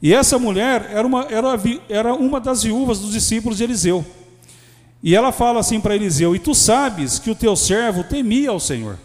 E 0.00 0.12
essa 0.12 0.38
mulher 0.38 0.88
era 0.92 1.06
uma, 1.06 1.26
era, 1.30 1.48
era 1.88 2.14
uma 2.14 2.40
das 2.40 2.62
viúvas 2.62 2.98
dos 2.98 3.12
discípulos 3.12 3.58
de 3.58 3.64
Eliseu. 3.64 4.04
E 5.02 5.16
ela 5.16 5.32
fala 5.32 5.60
assim 5.60 5.80
para 5.80 5.96
Eliseu: 5.96 6.36
E 6.36 6.38
tu 6.38 6.54
sabes 6.54 7.18
que 7.18 7.30
o 7.30 7.34
teu 7.34 7.56
servo 7.56 8.04
temia 8.04 8.50
ao 8.50 8.60
Senhor. 8.60 8.98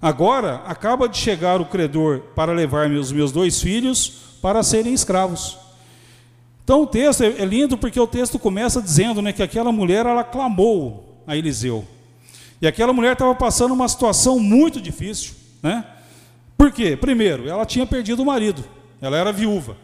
Agora 0.00 0.62
acaba 0.66 1.08
de 1.08 1.18
chegar 1.18 1.60
o 1.60 1.66
credor 1.66 2.20
para 2.34 2.52
levar 2.52 2.88
os 2.90 3.10
meus 3.10 3.32
dois 3.32 3.60
filhos 3.60 4.36
para 4.40 4.62
serem 4.62 4.94
escravos. 4.94 5.58
Então 6.62 6.82
o 6.82 6.86
texto 6.86 7.24
é, 7.24 7.26
é 7.26 7.44
lindo 7.44 7.76
porque 7.76 7.98
o 7.98 8.06
texto 8.06 8.38
começa 8.38 8.80
dizendo 8.80 9.20
né, 9.20 9.32
que 9.32 9.42
aquela 9.42 9.72
mulher 9.72 10.06
ela 10.06 10.22
clamou 10.22 11.22
a 11.26 11.36
Eliseu. 11.36 11.84
E 12.62 12.66
aquela 12.66 12.92
mulher 12.92 13.14
estava 13.14 13.34
passando 13.34 13.74
uma 13.74 13.88
situação 13.88 14.38
muito 14.38 14.80
difícil, 14.80 15.32
né? 15.62 15.84
Por 16.56 16.72
quê? 16.72 16.96
Primeiro, 16.96 17.48
ela 17.48 17.64
tinha 17.64 17.86
perdido 17.86 18.22
o 18.22 18.26
marido, 18.26 18.64
ela 19.00 19.16
era 19.16 19.32
viúva. 19.32 19.76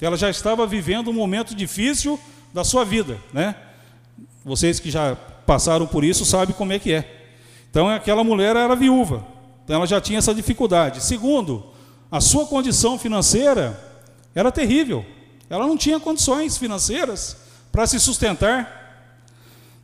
Ela 0.00 0.16
já 0.16 0.30
estava 0.30 0.66
vivendo 0.66 1.10
um 1.10 1.14
momento 1.14 1.54
difícil 1.54 2.18
da 2.52 2.64
sua 2.64 2.84
vida, 2.84 3.18
né? 3.32 3.54
Vocês 4.44 4.80
que 4.80 4.90
já 4.90 5.16
passaram 5.46 5.86
por 5.86 6.04
isso 6.04 6.24
sabem 6.24 6.54
como 6.54 6.72
é 6.72 6.78
que 6.78 6.92
é. 6.92 7.22
Então, 7.70 7.88
aquela 7.88 8.24
mulher 8.24 8.56
era 8.56 8.74
viúva, 8.74 9.24
então 9.64 9.76
ela 9.76 9.86
já 9.86 10.00
tinha 10.00 10.18
essa 10.18 10.34
dificuldade. 10.34 11.02
Segundo, 11.02 11.64
a 12.10 12.20
sua 12.20 12.46
condição 12.46 12.98
financeira 12.98 13.78
era 14.34 14.50
terrível. 14.50 15.04
Ela 15.48 15.66
não 15.66 15.76
tinha 15.76 16.00
condições 16.00 16.56
financeiras 16.56 17.36
para 17.70 17.86
se 17.86 18.00
sustentar. 18.00 19.12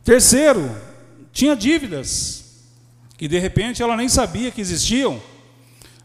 Terceiro, 0.03 0.75
tinha 1.31 1.55
dívidas 1.55 2.45
que 3.17 3.27
de 3.27 3.39
repente 3.39 3.81
ela 3.81 3.95
nem 3.95 4.07
sabia 4.07 4.51
que 4.51 4.61
existiam. 4.61 5.21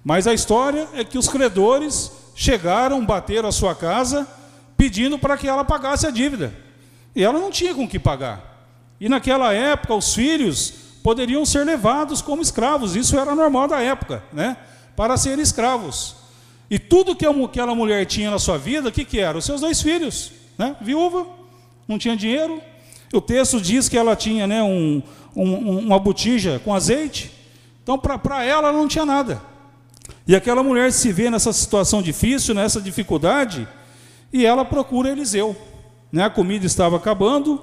Mas 0.04 0.26
a 0.26 0.34
história 0.34 0.88
é 0.94 1.04
que 1.04 1.18
os 1.18 1.28
credores 1.28 2.10
chegaram, 2.34 3.04
bateram 3.04 3.48
a 3.48 3.52
sua 3.52 3.74
casa, 3.74 4.26
pedindo 4.76 5.18
para 5.18 5.36
que 5.36 5.46
ela 5.46 5.64
pagasse 5.64 6.06
a 6.06 6.10
dívida. 6.10 6.52
E 7.14 7.22
ela 7.22 7.38
não 7.38 7.50
tinha 7.50 7.74
com 7.74 7.86
que 7.86 7.98
pagar. 7.98 8.66
E 9.00 9.08
naquela 9.08 9.52
época, 9.52 9.94
os 9.94 10.14
filhos 10.14 10.72
poderiam 11.02 11.44
ser 11.44 11.64
levados 11.64 12.22
como 12.22 12.40
escravos, 12.40 12.94
isso 12.94 13.18
era 13.18 13.34
normal 13.34 13.66
da 13.66 13.80
época, 13.80 14.22
né? 14.32 14.56
Para 14.94 15.16
ser 15.16 15.38
escravos. 15.38 16.16
E 16.70 16.78
tudo 16.78 17.16
que 17.16 17.26
aquela 17.26 17.74
mulher 17.74 18.06
tinha 18.06 18.30
na 18.30 18.38
sua 18.38 18.56
vida, 18.56 18.88
o 18.88 18.92
que, 18.92 19.04
que 19.04 19.18
era? 19.18 19.36
Os 19.36 19.44
seus 19.44 19.60
dois 19.60 19.82
filhos, 19.82 20.32
né? 20.56 20.76
Viúva, 20.80 21.26
não 21.86 21.98
tinha 21.98 22.16
dinheiro. 22.16 22.62
O 23.12 23.20
texto 23.20 23.60
diz 23.60 23.88
que 23.88 23.98
ela 23.98 24.16
tinha 24.16 24.46
né, 24.46 24.62
um, 24.62 25.02
um, 25.36 25.80
uma 25.80 25.98
botija 25.98 26.60
com 26.64 26.74
azeite. 26.74 27.30
Então, 27.82 27.98
para 27.98 28.44
ela 28.44 28.72
não 28.72 28.88
tinha 28.88 29.04
nada. 29.04 29.42
E 30.26 30.36
aquela 30.36 30.62
mulher 30.62 30.92
se 30.92 31.12
vê 31.12 31.28
nessa 31.28 31.52
situação 31.52 32.00
difícil, 32.00 32.54
nessa 32.54 32.80
dificuldade, 32.80 33.68
e 34.32 34.46
ela 34.46 34.64
procura 34.64 35.10
Eliseu. 35.10 35.56
Né? 36.12 36.24
A 36.24 36.30
comida 36.30 36.66
estava 36.66 36.96
acabando, 36.96 37.60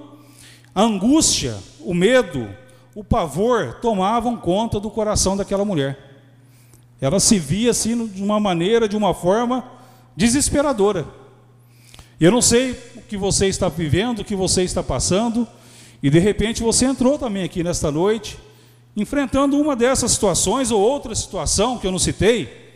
a 0.73 0.81
angústia, 0.81 1.55
o 1.81 1.93
medo, 1.93 2.49
o 2.95 3.03
pavor 3.03 3.75
tomavam 3.81 4.35
conta 4.35 4.79
do 4.79 4.89
coração 4.89 5.37
daquela 5.37 5.63
mulher. 5.63 5.97
Ela 6.99 7.19
se 7.19 7.37
via 7.37 7.71
assim 7.71 8.07
de 8.07 8.21
uma 8.21 8.39
maneira, 8.39 8.89
de 8.89 8.97
uma 8.97 9.13
forma 9.13 9.63
desesperadora. 10.17 11.05
Eu 12.19 12.31
não 12.31 12.41
sei 12.41 12.71
o 12.97 13.01
que 13.01 13.15
você 13.15 13.47
está 13.47 13.69
vivendo, 13.69 14.19
o 14.19 14.25
que 14.25 14.35
você 14.35 14.63
está 14.63 14.83
passando, 14.83 15.47
e 16.03 16.09
de 16.09 16.19
repente 16.19 16.61
você 16.61 16.85
entrou 16.85 17.17
também 17.17 17.43
aqui 17.43 17.63
nesta 17.63 17.89
noite, 17.89 18.37
enfrentando 18.97 19.57
uma 19.57 19.75
dessas 19.75 20.11
situações 20.11 20.71
ou 20.71 20.81
outra 20.81 21.15
situação 21.15 21.77
que 21.77 21.87
eu 21.87 21.91
não 21.91 21.99
citei, 21.99 22.69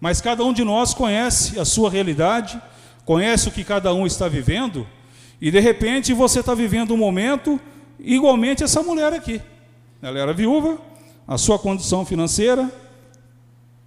mas 0.00 0.20
cada 0.20 0.42
um 0.42 0.52
de 0.52 0.64
nós 0.64 0.94
conhece 0.94 1.60
a 1.60 1.64
sua 1.64 1.88
realidade, 1.88 2.60
conhece 3.04 3.48
o 3.48 3.52
que 3.52 3.62
cada 3.62 3.94
um 3.94 4.04
está 4.06 4.26
vivendo, 4.26 4.84
e 5.40 5.50
de 5.50 5.60
repente 5.60 6.12
você 6.12 6.40
está 6.40 6.54
vivendo 6.54 6.92
um 6.92 6.96
momento 6.96 7.60
igualmente 7.98 8.62
essa 8.62 8.82
mulher 8.82 9.12
aqui. 9.12 9.40
Ela 10.02 10.18
era 10.18 10.32
viúva, 10.32 10.78
a 11.26 11.36
sua 11.36 11.58
condição 11.58 12.04
financeira, 12.04 12.70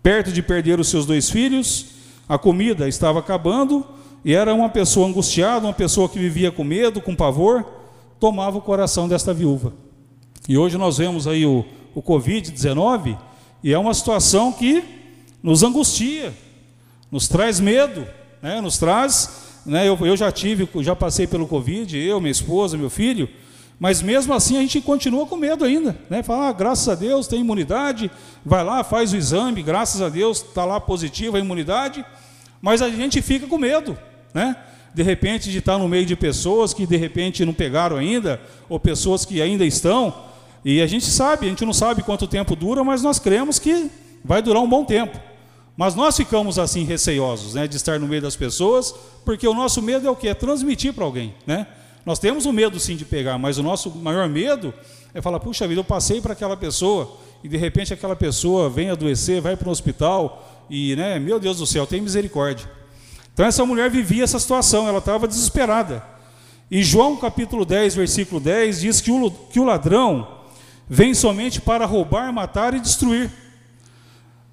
perto 0.03 0.31
de 0.31 0.41
perder 0.41 0.79
os 0.79 0.89
seus 0.89 1.05
dois 1.05 1.29
filhos, 1.29 1.88
a 2.27 2.38
comida 2.38 2.88
estava 2.88 3.20
acabando, 3.20 3.86
e 4.24 4.34
era 4.34 4.53
uma 4.53 4.70
pessoa 4.70 5.08
angustiada, 5.08 5.65
uma 5.65 5.74
pessoa 5.74 6.08
que 6.08 6.20
vivia 6.20 6.51
com 6.51 6.63
medo, 6.63 7.01
com 7.01 7.15
pavor, 7.15 7.65
tomava 8.20 8.58
o 8.58 8.62
coração 8.62 9.08
desta 9.08 9.34
viúva. 9.34 9.74
E 10.48 10.58
hoje 10.58 10.77
nós 10.77 10.98
vemos 10.98 11.27
aí 11.27 11.46
o, 11.46 11.65
o 11.96 12.01
Covid-19 12.01 13.17
e 13.63 13.74
é 13.74 13.77
uma 13.77 13.93
situação 13.93 14.51
que 14.51 14.84
nos 15.41 15.63
angustia, 15.63 16.34
nos 17.12 17.27
traz 17.27 17.60
medo, 17.60 18.08
né? 18.41 18.62
nos 18.62 18.77
traz. 18.77 19.50
Né? 19.65 19.88
Eu, 19.88 19.98
eu 20.01 20.18
já 20.18 20.32
tive, 20.32 20.68
já 20.82 20.96
passei 20.96 21.27
pelo 21.27 21.48
Covid, 21.48 21.98
eu, 21.98 22.20
minha 22.20 22.32
esposa, 22.32 22.77
meu 22.77 22.89
filho, 22.89 23.30
mas 23.80 24.01
mesmo 24.01 24.34
assim 24.34 24.58
a 24.58 24.62
gente 24.62 24.80
continua 24.82 25.25
com 25.25 25.36
medo 25.36 25.65
ainda. 25.65 25.98
Né? 26.10 26.24
Fala, 26.24 26.50
ah, 26.50 26.53
graças 26.53 26.88
a 26.88 26.96
Deus 26.96 27.27
tem 27.27 27.41
imunidade, 27.41 28.12
vai 28.46 28.63
lá, 28.63 28.84
faz 28.84 29.13
o 29.13 29.18
exame, 29.18 29.63
graças 29.63 30.01
a 30.01 30.10
Deus 30.10 30.44
está 30.44 30.65
lá 30.65 30.80
positiva 30.80 31.38
a 31.38 31.39
imunidade, 31.39 32.06
mas 32.62 32.82
a 32.82 32.89
gente 32.89 33.22
fica 33.22 33.48
com 33.48 33.58
medo. 33.58 33.98
Né? 34.34 34.56
de 34.94 35.03
repente 35.03 35.50
de 35.50 35.60
estar 35.60 35.77
no 35.77 35.88
meio 35.88 36.06
de 36.06 36.15
pessoas 36.15 36.74
que 36.74 36.86
de 36.86 36.98
repente 36.98 37.46
não 37.46 37.53
pegaram 37.53 37.98
ainda, 37.98 38.41
ou 38.68 38.80
pessoas 38.80 39.25
que 39.25 39.41
ainda 39.41 39.65
estão, 39.65 40.13
e 40.63 40.82
a 40.82 40.88
gente 40.88 41.06
sabe, 41.06 41.46
a 41.46 41.50
gente 41.50 41.65
não 41.65 41.74
sabe 41.74 42.03
quanto 42.03 42.27
tempo 42.27 42.56
dura, 42.56 42.84
mas 42.84 43.01
nós 43.01 43.18
cremos 43.18 43.58
que 43.58 43.89
vai 44.24 44.41
durar 44.41 44.62
um 44.62 44.70
bom 44.70 44.86
tempo. 44.86 45.20
Mas 45.75 45.96
nós 45.96 46.18
ficamos 46.18 46.60
assim 46.60 46.84
receiosos, 46.84 47.54
né, 47.54 47.68
de 47.68 47.78
estar 47.78 48.00
no 48.00 48.08
meio 48.08 48.22
das 48.22 48.36
pessoas, 48.36 48.94
porque 49.25 49.48
o 49.48 49.54
nosso 49.54 49.82
medo 49.82 50.08
é 50.08 50.12
o 50.12 50.16
que? 50.16 50.28
É 50.28 50.34
transmitir 50.34 50.94
para 50.94 51.06
alguém, 51.06 51.34
né? 51.46 51.68
Nós 52.06 52.20
temos 52.20 52.46
o 52.46 52.54
medo 52.54 52.80
sim 52.80 52.96
de 52.96 53.06
pegar, 53.06 53.38
mas 53.38 53.58
o 53.58 53.63
nosso 53.63 53.90
maior 53.92 54.28
medo 54.28 54.74
é 55.13 55.22
falar: 55.22 55.40
puxa 55.40 55.68
vida, 55.68 55.80
eu 55.80 55.86
passei 55.86 56.20
para 56.20 56.34
aquela 56.34 56.58
pessoa 56.58 57.18
e 57.44 57.48
de 57.48 57.58
repente 57.58 57.94
aquela 57.94 58.16
pessoa 58.16 58.70
vem 58.70 58.90
adoecer, 58.90 59.42
vai 59.42 59.56
para 59.56 59.70
o 59.70 59.72
hospital 59.72 60.66
e, 60.70 60.96
né, 60.96 61.20
meu 61.20 61.40
Deus 61.40 61.58
do 61.58 61.66
céu, 61.66 61.86
tem 61.86 62.01
misericórdia. 62.01 62.70
Então 63.34 63.46
essa 63.46 63.66
mulher 63.66 63.90
vivia 63.90 64.24
essa 64.24 64.40
situação, 64.40 64.88
ela 64.88 65.00
estava 65.00 65.28
desesperada. 65.28 66.04
E 66.70 66.84
João 66.84 67.18
capítulo 67.18 67.66
10, 67.66 67.96
versículo 67.96 68.40
10 68.40 68.82
diz 68.82 69.01
que 69.01 69.12
o, 69.12 69.30
que 69.30 69.60
o 69.60 69.63
ladrão 69.63 70.28
vem 70.90 71.13
somente 71.13 71.62
para 71.62 71.86
roubar, 71.86 72.32
matar 72.34 72.74
e 72.74 72.80
destruir. 72.80 73.32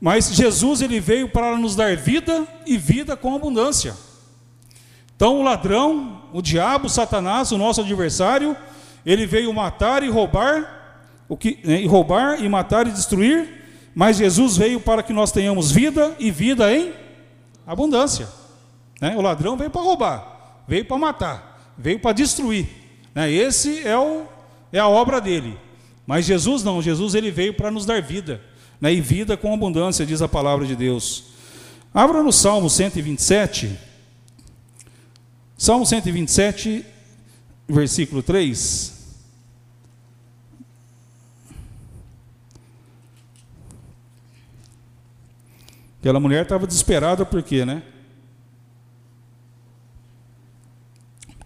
Mas 0.00 0.33
Jesus 0.33 0.81
ele 0.81 1.00
veio 1.00 1.28
para 1.28 1.57
nos 1.57 1.75
dar 1.75 1.97
vida 1.97 2.47
e 2.67 2.76
vida 2.76 3.17
com 3.17 3.35
abundância. 3.35 3.97
Então 5.17 5.40
o 5.40 5.43
ladrão, 5.43 6.23
o 6.33 6.40
diabo, 6.40 6.88
Satanás, 6.88 7.50
o 7.50 7.59
nosso 7.59 7.81
adversário, 7.81 8.57
ele 9.05 9.26
veio 9.26 9.52
matar 9.52 10.02
e 10.02 10.09
roubar, 10.09 11.05
o 11.28 11.37
que, 11.37 11.59
né, 11.64 11.83
e 11.83 11.87
roubar 11.87 12.43
e 12.43 12.49
matar 12.49 12.87
e 12.87 12.93
destruir, 12.93 13.64
mas 13.95 14.17
Jesus 14.17 14.57
veio 14.57 14.81
para 14.81 15.02
que 15.02 15.12
nós 15.12 15.33
tenhamos 15.33 15.73
vida 15.73 16.14
e 16.19 16.31
vida 16.31 16.73
em 16.73 16.93
abundância. 17.67 18.28
Né? 19.00 19.17
O 19.17 19.21
ladrão 19.21 19.57
veio 19.57 19.71
para 19.71 19.83
roubar, 19.83 20.62
veio 20.69 20.85
para 20.85 20.99
matar 20.99 21.49
veio 21.78 22.00
para 22.00 22.12
destruir. 22.12 22.67
Né? 23.14 23.31
Esse 23.31 23.87
é, 23.87 23.97
o, 23.97 24.25
é 24.73 24.81
a 24.81 24.88
obra 24.88 25.21
dele. 25.21 25.57
Mas 26.05 26.25
Jesus 26.26 26.64
não, 26.64 26.83
Jesus 26.83 27.14
ele 27.14 27.31
veio 27.31 27.55
para 27.55 27.71
nos 27.71 27.87
dar 27.87 28.02
vida, 28.02 28.43
né? 28.81 28.93
e 28.93 29.01
vida 29.01 29.37
com 29.37 29.53
abundância, 29.53 30.07
diz 30.07 30.23
a 30.23 30.29
palavra 30.29 30.67
de 30.67 30.77
Deus. 30.77 31.25
Abra 31.93 32.23
no 32.23 32.33
Salmo 32.33 32.69
127, 32.69 33.79
Salmo 35.57 35.85
127, 35.85 36.85
versículo 37.69 38.23
3. 38.23 38.97
Aquela 46.01 46.21
mulher 46.21 46.45
estava 46.45 46.67
desesperada 46.67 47.27
porque, 47.27 47.65
né? 47.65 47.83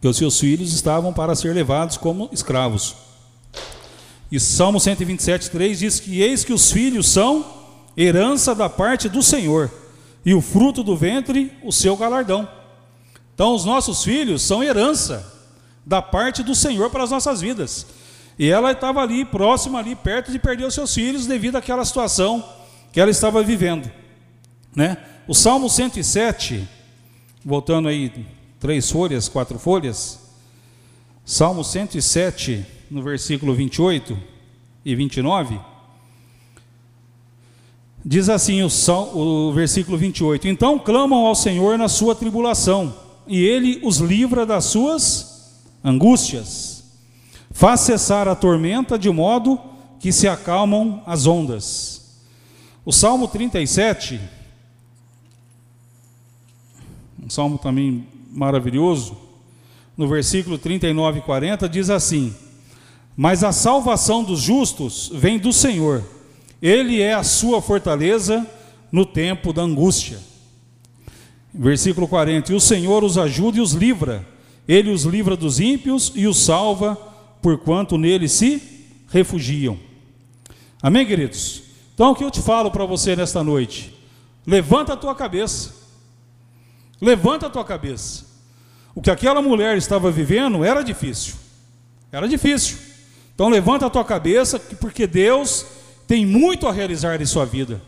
que 0.02 0.08
os 0.08 0.16
seus 0.16 0.40
filhos 0.40 0.72
estavam 0.74 1.12
para 1.12 1.32
ser 1.36 1.54
levados 1.54 1.96
como 1.96 2.28
escravos. 2.32 2.96
E 4.32 4.40
Salmo 4.40 4.80
127, 4.80 5.50
3 5.50 5.78
diz 5.78 6.00
que 6.00 6.22
eis 6.22 6.42
que 6.42 6.54
os 6.54 6.72
filhos 6.72 7.06
são 7.06 7.44
herança 7.94 8.54
da 8.54 8.66
parte 8.66 9.06
do 9.06 9.22
Senhor, 9.22 9.70
e 10.24 10.32
o 10.32 10.40
fruto 10.40 10.82
do 10.82 10.96
ventre, 10.96 11.52
o 11.62 11.70
seu 11.70 11.94
galardão. 11.98 12.48
Então, 13.34 13.54
os 13.54 13.66
nossos 13.66 14.02
filhos 14.02 14.40
são 14.40 14.64
herança 14.64 15.30
da 15.84 16.00
parte 16.00 16.42
do 16.42 16.54
Senhor 16.54 16.88
para 16.88 17.04
as 17.04 17.10
nossas 17.10 17.42
vidas. 17.42 17.86
E 18.38 18.48
ela 18.48 18.72
estava 18.72 19.02
ali, 19.02 19.26
próxima 19.26 19.78
ali, 19.78 19.94
perto 19.94 20.32
de 20.32 20.38
perder 20.38 20.64
os 20.64 20.72
seus 20.72 20.94
filhos 20.94 21.26
devido 21.26 21.56
àquela 21.56 21.84
situação 21.84 22.42
que 22.90 23.00
ela 23.00 23.10
estava 23.10 23.42
vivendo. 23.42 23.90
Né? 24.74 24.96
O 25.28 25.34
Salmo 25.34 25.68
107, 25.68 26.66
voltando 27.44 27.86
aí 27.86 28.10
três 28.58 28.90
folhas, 28.90 29.28
quatro 29.28 29.58
folhas. 29.58 30.20
Salmo 31.22 31.62
107, 31.62 32.64
no 32.92 33.00
versículo 33.00 33.54
28 33.54 34.18
e 34.84 34.94
29. 34.94 35.58
Diz 38.04 38.28
assim 38.28 38.62
o, 38.62 38.68
sal, 38.68 39.16
o 39.16 39.50
versículo 39.52 39.96
28: 39.96 40.46
Então 40.46 40.78
clamam 40.78 41.24
ao 41.24 41.34
Senhor 41.34 41.78
na 41.78 41.88
sua 41.88 42.14
tribulação, 42.14 42.94
e 43.26 43.42
ele 43.42 43.80
os 43.82 43.96
livra 43.96 44.44
das 44.44 44.66
suas 44.66 45.62
angústias. 45.82 46.84
Faz 47.50 47.80
cessar 47.80 48.28
a 48.28 48.34
tormenta 48.34 48.98
de 48.98 49.08
modo 49.08 49.58
que 49.98 50.12
se 50.12 50.28
acalmam 50.28 51.02
as 51.06 51.26
ondas. 51.26 52.20
O 52.84 52.92
Salmo 52.92 53.26
37, 53.26 54.20
um 57.24 57.30
salmo 57.30 57.56
também 57.56 58.06
maravilhoso, 58.30 59.16
no 59.96 60.08
versículo 60.08 60.58
39 60.58 61.20
e 61.20 61.22
40, 61.22 61.68
diz 61.68 61.88
assim: 61.88 62.34
Mas 63.16 63.44
a 63.44 63.52
salvação 63.52 64.24
dos 64.24 64.40
justos 64.40 65.10
vem 65.14 65.38
do 65.38 65.52
Senhor, 65.52 66.02
Ele 66.60 67.00
é 67.00 67.12
a 67.12 67.22
sua 67.22 67.60
fortaleza 67.60 68.46
no 68.90 69.04
tempo 69.04 69.52
da 69.52 69.62
angústia. 69.62 70.18
Versículo 71.52 72.08
40: 72.08 72.52
E 72.52 72.54
o 72.54 72.60
Senhor 72.60 73.04
os 73.04 73.18
ajuda 73.18 73.58
e 73.58 73.60
os 73.60 73.72
livra, 73.72 74.26
Ele 74.66 74.90
os 74.90 75.04
livra 75.04 75.36
dos 75.36 75.60
ímpios 75.60 76.12
e 76.14 76.26
os 76.26 76.38
salva, 76.44 76.96
porquanto 77.42 77.98
nele 77.98 78.28
se 78.28 78.62
refugiam. 79.08 79.78
Amém, 80.82 81.06
queridos? 81.06 81.62
Então, 81.94 82.12
o 82.12 82.14
que 82.14 82.24
eu 82.24 82.30
te 82.30 82.40
falo 82.40 82.70
para 82.70 82.86
você 82.86 83.14
nesta 83.14 83.44
noite? 83.44 83.94
Levanta 84.46 84.94
a 84.94 84.96
tua 84.96 85.14
cabeça. 85.14 85.74
Levanta 87.00 87.46
a 87.46 87.50
tua 87.50 87.64
cabeça. 87.64 88.24
O 88.94 89.00
que 89.00 89.10
aquela 89.10 89.42
mulher 89.42 89.76
estava 89.76 90.10
vivendo 90.10 90.64
era 90.64 90.82
difícil. 90.82 91.34
Era 92.10 92.26
difícil. 92.26 92.91
Então 93.34 93.48
levanta 93.48 93.86
a 93.86 93.90
tua 93.90 94.04
cabeça, 94.04 94.58
porque 94.58 95.06
Deus 95.06 95.66
tem 96.06 96.26
muito 96.26 96.66
a 96.66 96.72
realizar 96.72 97.20
em 97.20 97.26
sua 97.26 97.44
vida. 97.44 97.80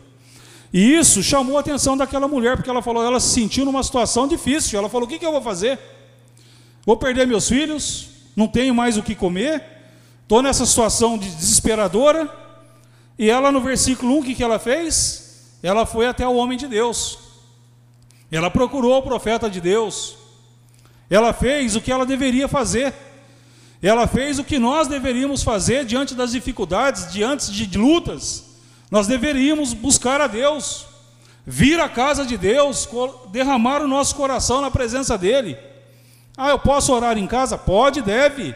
E 0.73 0.93
isso 0.93 1.23
chamou 1.23 1.57
a 1.57 1.59
atenção 1.61 1.95
daquela 1.95 2.27
mulher, 2.27 2.57
porque 2.57 2.69
ela 2.69 2.81
falou, 2.81 3.03
ela 3.03 3.19
se 3.19 3.29
sentiu 3.29 3.63
numa 3.63 3.83
situação 3.83 4.27
difícil. 4.27 4.77
Ela 4.77 4.89
falou: 4.89 5.07
"O 5.07 5.09
que, 5.09 5.19
que 5.19 5.25
eu 5.25 5.31
vou 5.31 5.41
fazer? 5.41 5.79
Vou 6.85 6.97
perder 6.97 7.25
meus 7.25 7.47
filhos? 7.47 8.09
Não 8.35 8.47
tenho 8.47 8.75
mais 8.75 8.97
o 8.97 9.03
que 9.03 9.15
comer? 9.15 9.63
Estou 10.23 10.41
nessa 10.41 10.65
situação 10.65 11.17
de 11.17 11.29
desesperadora." 11.29 12.29
E 13.17 13.29
ela 13.29 13.51
no 13.51 13.61
versículo 13.61 14.15
1, 14.15 14.19
o 14.19 14.23
que, 14.23 14.35
que 14.35 14.43
ela 14.43 14.59
fez? 14.59 15.57
Ela 15.63 15.85
foi 15.85 16.07
até 16.07 16.27
o 16.27 16.35
homem 16.35 16.57
de 16.57 16.67
Deus. 16.67 17.17
Ela 18.29 18.51
procurou 18.51 18.97
o 18.97 19.01
profeta 19.01 19.49
de 19.49 19.61
Deus. 19.61 20.17
Ela 21.09 21.31
fez 21.31 21.75
o 21.75 21.81
que 21.81 21.91
ela 21.91 22.05
deveria 22.05 22.47
fazer. 22.47 22.93
Ela 23.87 24.07
fez 24.07 24.39
o 24.39 24.43
que 24.43 24.57
nós 24.57 24.87
deveríamos 24.87 25.43
fazer 25.43 25.85
diante 25.85 26.15
das 26.15 26.31
dificuldades, 26.31 27.13
diante 27.13 27.51
de 27.51 27.77
lutas. 27.77 28.43
Nós 28.89 29.05
deveríamos 29.05 29.73
buscar 29.73 30.19
a 30.19 30.25
Deus, 30.25 30.87
vir 31.45 31.79
à 31.79 31.87
casa 31.87 32.25
de 32.25 32.35
Deus, 32.35 32.89
derramar 33.31 33.83
o 33.83 33.87
nosso 33.87 34.15
coração 34.15 34.59
na 34.59 34.71
presença 34.71 35.15
dEle. 35.19 35.55
Ah, 36.35 36.49
eu 36.49 36.57
posso 36.57 36.91
orar 36.91 37.15
em 37.15 37.27
casa? 37.27 37.59
Pode, 37.59 38.01
deve. 38.01 38.55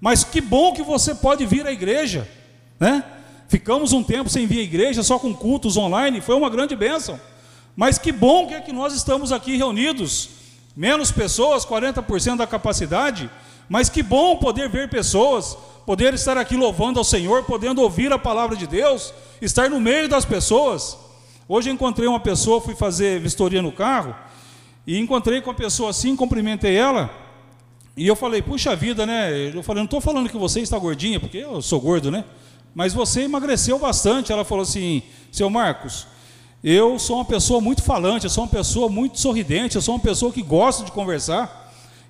Mas 0.00 0.22
que 0.22 0.40
bom 0.40 0.72
que 0.72 0.84
você 0.84 1.12
pode 1.12 1.44
vir 1.44 1.66
à 1.66 1.72
igreja, 1.72 2.28
né? 2.78 3.02
Ficamos 3.48 3.92
um 3.92 4.04
tempo 4.04 4.30
sem 4.30 4.46
vir 4.46 4.60
à 4.60 4.62
igreja, 4.62 5.02
só 5.02 5.18
com 5.18 5.34
cultos 5.34 5.76
online, 5.76 6.20
foi 6.20 6.36
uma 6.36 6.48
grande 6.48 6.76
bênção. 6.76 7.20
Mas 7.74 7.98
que 7.98 8.12
bom 8.12 8.46
que 8.46 8.54
é 8.54 8.60
que 8.60 8.72
nós 8.72 8.94
estamos 8.94 9.32
aqui 9.32 9.56
reunidos, 9.56 10.28
menos 10.76 11.10
pessoas, 11.10 11.66
40% 11.66 12.36
da 12.36 12.46
capacidade, 12.46 13.28
mas 13.68 13.88
que 13.88 14.02
bom 14.02 14.36
poder 14.36 14.68
ver 14.68 14.88
pessoas, 14.88 15.56
poder 15.86 16.14
estar 16.14 16.36
aqui 16.36 16.56
louvando 16.56 16.98
ao 16.98 17.04
Senhor, 17.04 17.44
podendo 17.44 17.80
ouvir 17.82 18.12
a 18.12 18.18
palavra 18.18 18.56
de 18.56 18.66
Deus, 18.66 19.12
estar 19.40 19.68
no 19.70 19.80
meio 19.80 20.08
das 20.08 20.24
pessoas. 20.24 20.96
Hoje 21.48 21.70
encontrei 21.70 22.08
uma 22.08 22.20
pessoa, 22.20 22.60
fui 22.60 22.74
fazer 22.74 23.20
vistoria 23.20 23.62
no 23.62 23.72
carro, 23.72 24.14
e 24.86 24.98
encontrei 24.98 25.40
com 25.40 25.50
a 25.50 25.54
pessoa 25.54 25.90
assim, 25.90 26.14
cumprimentei 26.16 26.76
ela, 26.76 27.10
e 27.96 28.06
eu 28.06 28.16
falei, 28.16 28.40
puxa 28.40 28.74
vida, 28.74 29.04
né? 29.04 29.50
Eu 29.54 29.62
falei, 29.62 29.80
não 29.80 29.84
estou 29.84 30.00
falando 30.00 30.28
que 30.28 30.38
você 30.38 30.60
está 30.60 30.78
gordinha, 30.78 31.20
porque 31.20 31.38
eu 31.38 31.60
sou 31.60 31.78
gordo, 31.78 32.10
né? 32.10 32.24
Mas 32.74 32.94
você 32.94 33.22
emagreceu 33.22 33.78
bastante. 33.78 34.32
Ela 34.32 34.44
falou 34.44 34.62
assim, 34.62 35.02
seu 35.30 35.50
Marcos, 35.50 36.06
eu 36.64 36.98
sou 36.98 37.16
uma 37.16 37.24
pessoa 37.24 37.60
muito 37.60 37.82
falante, 37.82 38.24
eu 38.24 38.30
sou 38.30 38.44
uma 38.44 38.50
pessoa 38.50 38.88
muito 38.88 39.20
sorridente, 39.20 39.76
eu 39.76 39.82
sou 39.82 39.94
uma 39.94 40.00
pessoa 40.00 40.32
que 40.32 40.40
gosta 40.42 40.84
de 40.84 40.92
conversar. 40.92 41.61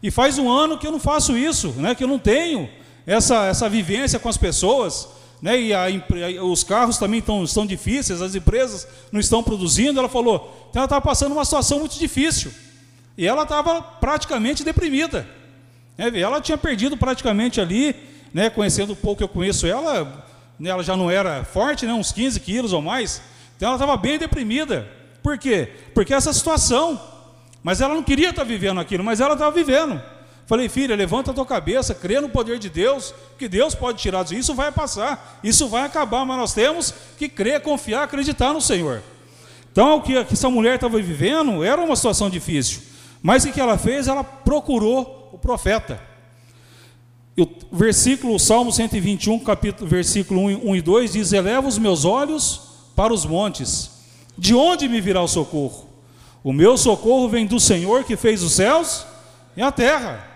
E 0.03 0.11
faz 0.11 0.37
um 0.39 0.51
ano 0.51 0.77
que 0.77 0.87
eu 0.87 0.91
não 0.91 0.99
faço 0.99 1.37
isso, 1.37 1.69
né? 1.77 1.95
que 1.95 2.03
eu 2.03 2.09
não 2.09 2.19
tenho 2.19 2.69
essa, 3.07 3.47
essa 3.47 3.69
vivência 3.69 4.19
com 4.19 4.29
as 4.29 4.37
pessoas. 4.37 5.09
Né? 5.41 5.61
E 5.61 5.75
a, 5.75 5.87
os 6.43 6.65
carros 6.65 6.99
também 6.99 7.21
estão, 7.21 7.45
estão 7.45 7.65
difíceis, 7.65 8.21
as 8.21 8.35
empresas 8.35 8.87
não 9.13 9.21
estão 9.21 9.43
produzindo. 9.43 9.99
Ela 9.99 10.09
falou, 10.09 10.69
então 10.71 10.81
ela 10.81 10.87
estava 10.87 11.01
passando 11.01 11.33
uma 11.33 11.45
situação 11.45 11.79
muito 11.79 11.99
difícil. 11.99 12.53
E 13.17 13.27
ela 13.27 13.45
estava 13.45 13.81
praticamente 13.81 14.65
deprimida. 14.65 15.27
Né? 15.97 16.19
Ela 16.19 16.41
tinha 16.41 16.59
perdido 16.59 16.97
praticamente 16.97 17.61
ali, 17.61 17.95
né? 18.35 18.51
conhecendo 18.51 18.95
o 18.95 18.97
pouco 18.97 19.19
que 19.19 19.25
eu 19.25 19.29
conheço 19.29 19.67
ela, 19.67 20.27
né? 20.59 20.71
ela 20.71 20.83
já 20.83 20.97
não 20.97 21.09
era 21.09 21.45
forte, 21.45 21.87
né? 21.87 21.93
uns 21.93 22.11
15 22.11 22.41
quilos 22.41 22.73
ou 22.73 22.83
mais. 22.83 23.23
Então 23.57 23.69
ela 23.69 23.77
estava 23.77 23.97
bem 23.97 24.19
deprimida. 24.19 24.89
Por 25.23 25.39
quê? 25.39 25.69
Porque 25.95 26.13
essa 26.13 26.33
situação. 26.33 27.01
Mas 27.63 27.81
ela 27.81 27.95
não 27.95 28.03
queria 28.03 28.31
estar 28.31 28.45
vivendo 28.45 28.81
aquilo, 28.81 29.05
mas 29.05 29.21
ela 29.21 29.35
estava 29.35 29.51
vivendo. 29.51 30.01
Falei, 30.47 30.69
filha, 30.69 30.97
levanta 30.97 31.31
a 31.31 31.35
tua 31.35 31.47
cabeça, 31.47 31.95
crê 31.95 32.21
no 32.21 32.29
poder 32.29 32.59
de 32.59 32.69
Deus, 32.69 33.15
que 33.39 33.49
Deus 33.49 33.75
pode 33.75 33.99
tirar 33.99 34.25
disso. 34.25 34.35
Isso 34.35 34.55
vai 34.55 34.73
passar, 34.73 35.41
isso 35.43 35.69
vai 35.69 35.85
acabar, 35.85 36.25
mas 36.27 36.37
nós 36.37 36.53
temos 36.53 36.93
que 37.17 37.29
crer, 37.29 37.61
confiar, 37.61 38.03
acreditar 38.03 38.53
no 38.53 38.61
Senhor. 38.61 39.03
Então, 39.71 39.97
o 39.97 40.03
que 40.03 40.15
essa 40.15 40.51
mulher 40.51 40.75
estava 40.75 41.01
vivendo 41.01 41.65
era 41.65 41.81
uma 41.81 41.97
situação 41.97 42.29
difícil. 42.29 42.83
Mas 43.23 43.45
o 43.45 43.53
que 43.53 43.61
ela 43.61 43.79
fez? 43.79 44.09
Ela 44.09 44.25
procurou 44.25 45.31
o 45.33 45.39
profeta. 45.39 46.01
o 47.39 47.47
versículo, 47.77 48.39
Salmo 48.39 48.73
121, 48.73 49.39
capítulo, 49.39 49.89
versículo 49.89 50.41
1, 50.41 50.71
1 50.71 50.77
e 50.77 50.83
2 50.83 51.13
diz: 51.13 51.33
Eleva 51.33 51.69
os 51.69 51.79
meus 51.79 52.05
olhos 52.05 52.61
para 52.97 53.15
os 53.15 53.25
montes, 53.25 53.91
de 54.37 54.55
onde 54.55 54.89
me 54.89 55.01
virá 55.01 55.23
o 55.23 55.29
socorro? 55.29 55.92
O 56.45 56.53
meu 56.53 56.77
socorro 56.77 57.29
vem 57.29 57.47
do 57.47 57.61
Senhor 57.61 58.05
que 58.05 58.17
fez 58.17 58.43
os 58.43 58.53
céus 58.53 59.07
e 59.57 59.63
a 59.63 59.71
terra. 59.71 60.27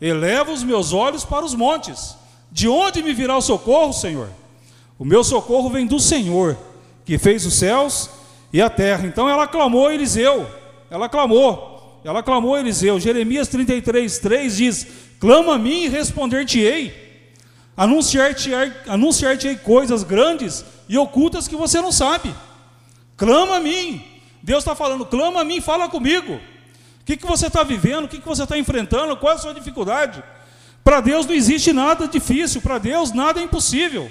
Eleva 0.00 0.52
os 0.52 0.62
meus 0.62 0.92
olhos 0.92 1.24
para 1.24 1.44
os 1.44 1.54
montes, 1.54 2.16
de 2.50 2.68
onde 2.68 3.02
me 3.02 3.12
virá 3.12 3.36
o 3.36 3.42
socorro, 3.42 3.92
Senhor? 3.92 4.28
O 4.98 5.04
meu 5.04 5.22
socorro 5.22 5.70
vem 5.70 5.86
do 5.86 6.00
Senhor 6.00 6.56
que 7.04 7.18
fez 7.18 7.46
os 7.46 7.54
céus 7.54 8.10
e 8.52 8.60
a 8.60 8.68
terra. 8.68 9.06
Então 9.06 9.28
ela 9.28 9.46
clamou 9.46 9.90
Eliseu, 9.90 10.46
ela 10.90 11.08
clamou, 11.08 12.00
ela 12.04 12.22
clamou 12.22 12.56
Eliseu. 12.58 12.98
Jeremias 12.98 13.48
33, 13.48 14.18
3 14.18 14.56
diz: 14.56 14.86
Clama 15.20 15.54
a 15.54 15.58
mim 15.58 15.84
e 15.84 15.88
responder-te-ei. 15.88 17.06
Anunciar-te-ei 17.76 18.72
anunciar 18.88 19.36
coisas 19.62 20.02
grandes 20.02 20.64
e 20.88 20.98
ocultas 20.98 21.46
que 21.46 21.54
você 21.54 21.80
não 21.80 21.92
sabe. 21.92 22.34
Clama 23.16 23.56
a 23.56 23.60
mim. 23.60 24.17
Deus 24.42 24.60
está 24.60 24.74
falando, 24.74 25.04
clama 25.06 25.40
a 25.40 25.44
mim, 25.44 25.60
fala 25.60 25.88
comigo. 25.88 26.34
O 26.34 27.04
que, 27.04 27.16
que 27.16 27.26
você 27.26 27.46
está 27.46 27.62
vivendo? 27.62 28.04
O 28.04 28.08
que, 28.08 28.18
que 28.18 28.26
você 28.26 28.42
está 28.42 28.58
enfrentando? 28.58 29.16
Qual 29.16 29.32
é 29.32 29.36
a 29.36 29.38
sua 29.38 29.54
dificuldade? 29.54 30.22
Para 30.84 31.00
Deus 31.00 31.26
não 31.26 31.34
existe 31.34 31.72
nada 31.72 32.06
difícil, 32.06 32.60
para 32.60 32.78
Deus 32.78 33.12
nada 33.12 33.40
é 33.40 33.42
impossível. 33.42 34.10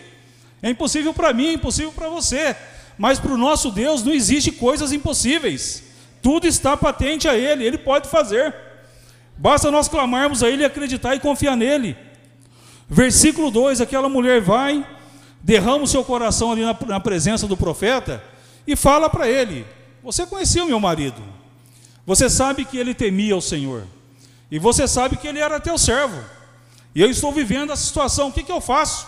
É 0.62 0.70
impossível 0.70 1.14
para 1.14 1.34
mim, 1.34 1.48
é 1.48 1.54
impossível 1.54 1.92
para 1.92 2.10
você. 2.10 2.56
Mas 2.98 3.20
para 3.20 3.32
o 3.32 3.38
nosso 3.38 3.72
Deus 3.72 4.04
não 4.04 4.14
existe 4.14 4.52
coisas 4.52 4.92
impossíveis. 4.92 5.84
Tudo 6.22 6.48
está 6.48 6.76
patente 6.76 7.28
a 7.28 7.36
Ele, 7.36 7.64
Ele 7.64 7.78
pode 7.78 8.10
fazer. 8.10 8.54
Basta 9.38 9.70
nós 9.70 9.88
clamarmos 9.88 10.42
a 10.42 10.50
Ele, 10.50 10.66
acreditar 10.66 11.16
e 11.16 11.20
confiar 11.20 11.56
nele. 11.56 11.96
Versículo 12.90 13.52
2: 13.52 13.82
aquela 13.82 14.10
mulher 14.10 14.42
vai, 14.42 14.86
derrama 15.42 15.84
o 15.84 15.88
seu 15.88 16.04
coração 16.04 16.52
ali 16.52 16.62
na, 16.62 16.76
na 16.88 17.00
presença 17.00 17.48
do 17.48 17.58
profeta 17.58 18.24
e 18.66 18.76
fala 18.76 19.10
para 19.10 19.30
ele: 19.30 19.66
Você 20.08 20.26
conhecia 20.26 20.64
o 20.64 20.68
meu 20.68 20.80
marido, 20.80 21.22
você 22.06 22.30
sabe 22.30 22.64
que 22.64 22.78
ele 22.78 22.94
temia 22.94 23.36
o 23.36 23.42
Senhor, 23.42 23.84
e 24.50 24.58
você 24.58 24.88
sabe 24.88 25.18
que 25.18 25.28
ele 25.28 25.38
era 25.38 25.60
teu 25.60 25.78
servo, 25.78 26.24
e 26.96 27.02
eu 27.02 27.10
estou 27.10 27.30
vivendo 27.34 27.74
essa 27.74 27.86
situação, 27.86 28.30
o 28.30 28.32
que, 28.32 28.42
que 28.42 28.52
eu 28.52 28.62
faço? 28.62 29.06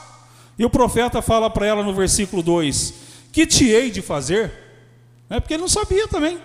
E 0.57 0.65
o 0.65 0.69
profeta 0.69 1.21
fala 1.21 1.49
para 1.49 1.65
ela 1.65 1.83
no 1.83 1.93
versículo 1.93 2.43
2: 2.43 2.93
Que 3.31 3.47
te 3.47 3.65
hei 3.65 3.89
de 3.89 4.01
fazer? 4.01 4.51
É 5.29 5.39
porque 5.39 5.53
ele 5.53 5.61
não 5.61 5.69
sabia 5.69 6.05
também. 6.05 6.37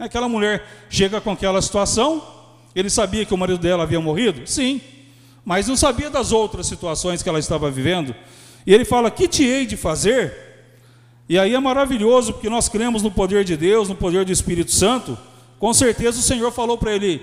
Aquela 0.00 0.28
mulher 0.28 0.66
chega 0.90 1.20
com 1.20 1.30
aquela 1.30 1.62
situação, 1.62 2.26
ele 2.74 2.90
sabia 2.90 3.24
que 3.24 3.32
o 3.32 3.38
marido 3.38 3.60
dela 3.60 3.84
havia 3.84 4.00
morrido? 4.00 4.44
Sim, 4.48 4.80
mas 5.44 5.68
não 5.68 5.76
sabia 5.76 6.10
das 6.10 6.32
outras 6.32 6.66
situações 6.66 7.22
que 7.22 7.28
ela 7.28 7.38
estava 7.38 7.70
vivendo. 7.70 8.12
E 8.66 8.74
ele 8.74 8.84
fala: 8.84 9.12
Que 9.12 9.28
te 9.28 9.44
hei 9.44 9.64
de 9.64 9.76
fazer? 9.76 10.51
E 11.32 11.38
aí 11.38 11.54
é 11.54 11.58
maravilhoso, 11.58 12.34
porque 12.34 12.50
nós 12.50 12.68
cremos 12.68 13.02
no 13.02 13.10
poder 13.10 13.42
de 13.42 13.56
Deus, 13.56 13.88
no 13.88 13.94
poder 13.94 14.22
do 14.22 14.30
Espírito 14.30 14.70
Santo. 14.70 15.16
Com 15.58 15.72
certeza 15.72 16.18
o 16.18 16.22
Senhor 16.22 16.52
falou 16.52 16.76
para 16.76 16.92
ele: 16.92 17.22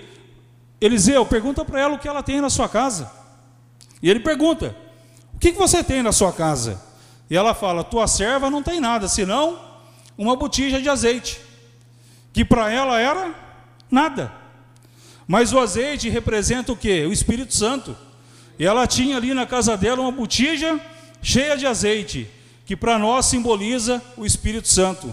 Eliseu, 0.81 1.23
pergunta 1.27 1.63
para 1.63 1.79
ela 1.79 1.93
o 1.93 1.99
que 1.99 2.07
ela 2.07 2.23
tem 2.23 2.41
na 2.41 2.49
sua 2.49 2.67
casa. 2.67 3.11
E 4.01 4.09
ele 4.09 4.19
pergunta: 4.19 4.75
O 5.35 5.37
que 5.37 5.51
você 5.51 5.83
tem 5.83 6.01
na 6.01 6.11
sua 6.11 6.33
casa? 6.33 6.81
E 7.29 7.37
ela 7.37 7.53
fala: 7.53 7.83
Tua 7.83 8.07
serva 8.07 8.49
não 8.49 8.63
tem 8.63 8.79
nada, 8.79 9.07
senão 9.07 9.59
uma 10.17 10.35
botija 10.35 10.81
de 10.81 10.89
azeite, 10.89 11.39
que 12.33 12.43
para 12.43 12.71
ela 12.71 12.99
era 12.99 13.35
nada. 13.91 14.33
Mas 15.27 15.53
o 15.53 15.59
azeite 15.59 16.09
representa 16.09 16.71
o 16.71 16.75
que? 16.75 17.05
O 17.05 17.13
Espírito 17.13 17.53
Santo. 17.53 17.95
E 18.57 18.65
ela 18.65 18.87
tinha 18.87 19.17
ali 19.17 19.35
na 19.35 19.45
casa 19.45 19.77
dela 19.77 20.01
uma 20.01 20.11
botija 20.11 20.81
cheia 21.21 21.55
de 21.55 21.67
azeite, 21.67 22.27
que 22.69 22.75
para 22.75 22.99
nós 22.99 23.25
simboliza 23.25 23.99
o 24.15 24.27
Espírito 24.27 24.67
Santo. 24.67 25.11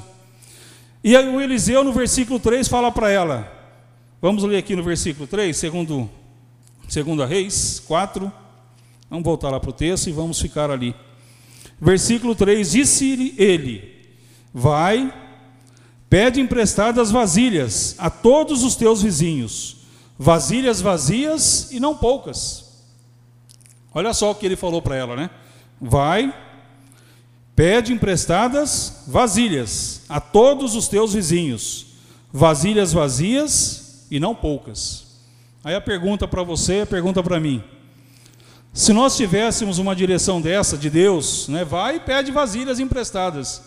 E 1.02 1.16
aí 1.16 1.26
o 1.26 1.40
Eliseu 1.40 1.82
no 1.82 1.90
versículo 1.90 2.38
3 2.38 2.68
fala 2.68 2.92
para 2.92 3.10
ela, 3.10 3.50
vamos 4.20 4.44
ler 4.44 4.58
aqui 4.58 4.76
no 4.76 4.82
versículo 4.82 5.26
3, 5.26 5.56
segundo, 5.56 6.10
segundo 6.86 7.22
a 7.22 7.26
Reis 7.26 7.82
4, 7.86 8.30
vamos 9.08 9.24
voltar 9.24 9.48
lá 9.48 9.58
para 9.58 9.70
o 9.70 9.72
texto 9.72 10.06
e 10.08 10.12
vamos 10.12 10.38
ficar 10.38 10.70
ali. 10.70 10.94
Versículo 11.80 12.34
3, 12.34 12.72
disse 12.72 13.34
ele, 13.38 14.06
vai, 14.52 15.10
pede 16.10 16.42
emprestadas 16.42 17.10
vasilhas 17.10 17.94
a 17.96 18.10
todos 18.10 18.64
os 18.64 18.76
teus 18.76 19.00
vizinhos, 19.00 19.78
vasilhas 20.18 20.82
vazias 20.82 21.72
e 21.72 21.80
não 21.80 21.96
poucas. 21.96 22.84
Olha 23.94 24.12
só 24.12 24.32
o 24.32 24.34
que 24.34 24.44
ele 24.44 24.56
falou 24.56 24.82
para 24.82 24.94
ela, 24.94 25.16
né? 25.16 25.30
Vai, 25.80 26.34
pede 27.56 27.90
emprestadas 27.90 29.04
vasilhas 29.06 30.02
a 30.10 30.20
todos 30.20 30.76
os 30.76 30.88
teus 30.88 31.14
vizinhos, 31.14 31.86
vasilhas 32.30 32.92
vazias 32.92 34.06
e 34.10 34.20
não 34.20 34.34
poucas. 34.34 35.06
Aí 35.64 35.74
a 35.74 35.80
pergunta 35.80 36.28
para 36.28 36.42
você, 36.42 36.80
a 36.80 36.86
pergunta 36.86 37.22
para 37.22 37.40
mim. 37.40 37.64
Se 38.74 38.92
nós 38.92 39.16
tivéssemos 39.16 39.78
uma 39.78 39.96
direção 39.96 40.38
dessa 40.38 40.76
de 40.76 40.90
Deus, 40.90 41.48
né, 41.48 41.64
vai 41.64 41.96
e 41.96 42.00
pede 42.00 42.30
vasilhas 42.30 42.78
emprestadas. 42.78 43.62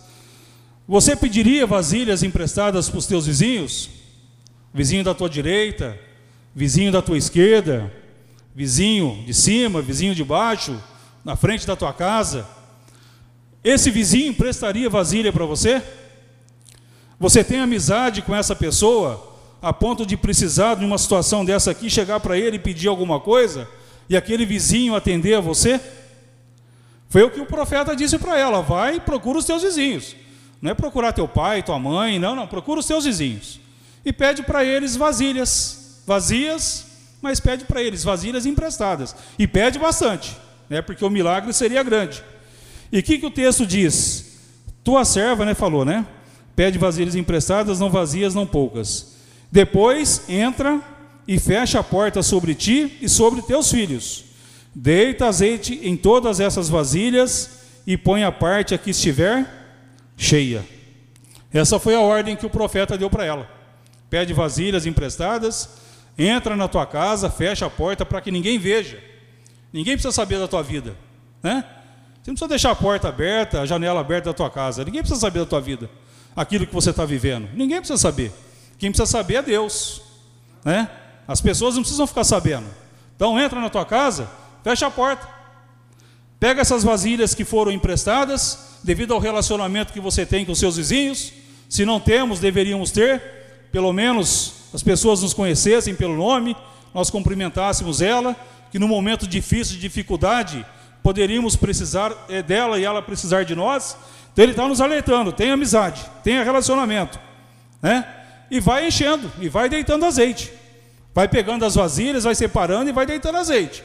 Você 0.87 1.15
pediria 1.15 1.65
vasilhas 1.65 2.21
emprestadas 2.21 2.89
para 2.89 2.99
os 2.99 3.07
teus 3.07 3.25
vizinhos? 3.25 3.89
Vizinho 4.71 5.03
da 5.03 5.15
tua 5.15 5.27
direita, 5.27 5.97
vizinho 6.53 6.91
da 6.91 7.01
tua 7.01 7.17
esquerda, 7.17 7.91
vizinho 8.55 9.23
de 9.25 9.33
cima, 9.33 9.81
vizinho 9.81 10.13
de 10.13 10.23
baixo, 10.23 10.79
na 11.25 11.35
frente 11.35 11.65
da 11.65 11.75
tua 11.75 11.91
casa, 11.91 12.47
esse 13.63 13.91
vizinho 13.91 14.29
emprestaria 14.29 14.89
vasilha 14.89 15.31
para 15.33 15.45
você? 15.45 15.81
Você 17.19 17.43
tem 17.43 17.59
amizade 17.59 18.21
com 18.21 18.35
essa 18.35 18.55
pessoa 18.55 19.37
a 19.61 19.73
ponto 19.73 20.05
de 20.05 20.15
precisar 20.15 20.75
de 20.75 20.85
uma 20.85 20.97
situação 20.97 21.43
dessa 21.43 21.71
aqui, 21.71 21.89
chegar 21.89 22.19
para 22.21 22.37
ele 22.37 22.55
e 22.55 22.59
pedir 22.59 22.87
alguma 22.87 23.19
coisa 23.19 23.67
e 24.09 24.15
aquele 24.15 24.45
vizinho 24.45 24.95
atender 24.95 25.35
a 25.35 25.41
você? 25.41 25.79
Foi 27.09 27.23
o 27.23 27.29
que 27.29 27.41
o 27.41 27.45
profeta 27.45 27.95
disse 27.95 28.17
para 28.17 28.37
ela: 28.37 28.61
vai 28.61 28.95
e 28.95 28.99
procura 28.99 29.39
os 29.39 29.45
teus 29.45 29.63
vizinhos. 29.63 30.15
Não 30.61 30.71
é 30.71 30.73
procurar 30.73 31.11
teu 31.11 31.27
pai, 31.27 31.63
tua 31.63 31.79
mãe, 31.79 32.19
não, 32.19 32.35
não, 32.35 32.47
procura 32.47 32.79
os 32.79 32.85
teus 32.85 33.05
vizinhos. 33.05 33.59
E 34.05 34.13
pede 34.13 34.43
para 34.43 34.63
eles 34.63 34.95
vasilhas 34.95 36.01
vazias, 36.05 36.87
mas 37.21 37.39
pede 37.39 37.65
para 37.65 37.83
eles 37.83 38.03
vasilhas 38.03 38.45
emprestadas. 38.45 39.15
E 39.37 39.45
pede 39.45 39.77
bastante, 39.77 40.35
né, 40.69 40.81
porque 40.81 41.05
o 41.05 41.09
milagre 41.09 41.53
seria 41.53 41.83
grande. 41.83 42.23
E 42.91 42.99
o 42.99 43.03
que, 43.03 43.17
que 43.17 43.25
o 43.25 43.31
texto 43.31 43.65
diz? 43.65 44.37
Tua 44.83 45.05
serva, 45.05 45.45
né, 45.45 45.53
falou, 45.53 45.85
né? 45.85 46.05
Pede 46.55 46.77
vasilhas 46.77 47.15
emprestadas, 47.15 47.79
não 47.79 47.89
vazias, 47.89 48.33
não 48.33 48.45
poucas. 48.45 49.15
Depois 49.51 50.27
entra 50.27 50.81
e 51.27 51.39
fecha 51.39 51.79
a 51.79 51.83
porta 51.83 52.23
sobre 52.23 52.55
ti 52.55 52.97
e 53.01 53.07
sobre 53.07 53.41
teus 53.41 53.71
filhos. 53.71 54.25
Deita 54.73 55.27
azeite 55.27 55.79
em 55.83 55.95
todas 55.95 56.39
essas 56.39 56.69
vasilhas 56.69 57.61
e 57.85 57.97
põe 57.97 58.23
a 58.23 58.31
parte 58.31 58.73
a 58.73 58.77
que 58.77 58.91
estiver 58.91 59.47
cheia. 60.17 60.65
Essa 61.53 61.79
foi 61.79 61.95
a 61.95 62.01
ordem 62.01 62.35
que 62.35 62.45
o 62.45 62.49
profeta 62.49 62.97
deu 62.97 63.09
para 63.09 63.25
ela. 63.25 63.49
Pede 64.09 64.33
vasilhas 64.33 64.85
emprestadas 64.85 65.79
entra 66.19 66.55
na 66.55 66.67
tua 66.67 66.85
casa, 66.85 67.29
fecha 67.29 67.65
a 67.65 67.69
porta 67.69 68.05
para 68.05 68.19
que 68.19 68.29
ninguém 68.29 68.59
veja. 68.59 69.01
Ninguém 69.71 69.93
precisa 69.93 70.11
saber 70.11 70.37
da 70.37 70.47
tua 70.47 70.61
vida, 70.61 70.95
né? 71.41 71.63
Você 72.29 72.31
não 72.31 72.35
precisa 72.35 72.49
deixar 72.49 72.71
a 72.71 72.75
porta 72.75 73.09
aberta, 73.09 73.61
a 73.61 73.65
janela 73.65 73.99
aberta 73.99 74.29
da 74.29 74.33
tua 74.33 74.51
casa. 74.51 74.85
Ninguém 74.85 75.01
precisa 75.01 75.19
saber 75.19 75.39
da 75.39 75.45
tua 75.47 75.59
vida, 75.59 75.89
aquilo 76.35 76.67
que 76.67 76.73
você 76.73 76.91
está 76.91 77.03
vivendo. 77.03 77.49
Ninguém 77.55 77.77
precisa 77.77 77.97
saber. 77.97 78.31
Quem 78.77 78.91
precisa 78.91 79.09
saber 79.09 79.35
é 79.35 79.41
Deus, 79.41 80.01
né? 80.63 80.87
As 81.27 81.41
pessoas 81.41 81.73
não 81.73 81.81
precisam 81.81 82.05
ficar 82.05 82.23
sabendo. 82.23 82.67
Então 83.15 83.39
entra 83.39 83.59
na 83.59 83.67
tua 83.67 83.83
casa, 83.83 84.29
fecha 84.63 84.85
a 84.85 84.91
porta. 84.91 85.27
Pega 86.39 86.61
essas 86.61 86.83
vasilhas 86.83 87.33
que 87.33 87.43
foram 87.43 87.71
emprestadas, 87.71 88.77
devido 88.83 89.13
ao 89.15 89.19
relacionamento 89.19 89.91
que 89.91 89.99
você 89.99 90.23
tem 90.23 90.45
com 90.45 90.53
seus 90.53 90.77
vizinhos. 90.77 91.33
Se 91.67 91.83
não 91.83 91.99
temos, 91.99 92.39
deveríamos 92.39 92.91
ter, 92.91 93.21
pelo 93.71 93.91
menos 93.91 94.53
as 94.71 94.83
pessoas 94.83 95.23
nos 95.23 95.33
conhecessem 95.33 95.95
pelo 95.95 96.15
nome, 96.15 96.55
nós 96.93 97.09
cumprimentássemos 97.09 98.03
ela, 98.03 98.35
que 98.71 98.77
no 98.77 98.87
momento 98.87 99.25
difícil, 99.25 99.75
de 99.75 99.81
dificuldade, 99.81 100.63
poderíamos 101.03 101.55
precisar 101.55 102.13
é, 102.29 102.41
dela 102.41 102.79
e 102.79 102.83
ela 102.83 103.01
precisar 103.01 103.43
de 103.43 103.55
nós. 103.55 103.97
Então 104.33 104.43
ele 104.43 104.51
está 104.51 104.67
nos 104.67 104.81
alertando: 104.81 105.31
tenha 105.31 105.53
amizade, 105.53 106.05
tenha 106.23 106.43
relacionamento, 106.43 107.19
né? 107.81 108.07
E 108.51 108.59
vai 108.59 108.87
enchendo, 108.87 109.31
e 109.39 109.47
vai 109.47 109.69
deitando 109.69 110.05
azeite. 110.05 110.51
Vai 111.13 111.27
pegando 111.27 111.65
as 111.65 111.75
vasilhas, 111.75 112.23
vai 112.23 112.35
separando 112.35 112.89
e 112.89 112.93
vai 112.93 113.05
deitando 113.05 113.37
azeite. 113.37 113.83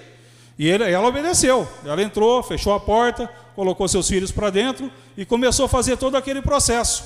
E 0.58 0.68
ele, 0.68 0.84
ela 0.84 1.08
obedeceu. 1.08 1.68
Ela 1.84 2.02
entrou, 2.02 2.42
fechou 2.42 2.72
a 2.72 2.80
porta, 2.80 3.28
colocou 3.54 3.86
seus 3.88 4.08
filhos 4.08 4.30
para 4.30 4.50
dentro 4.50 4.90
e 5.16 5.24
começou 5.24 5.66
a 5.66 5.68
fazer 5.68 5.96
todo 5.96 6.16
aquele 6.16 6.40
processo. 6.40 7.04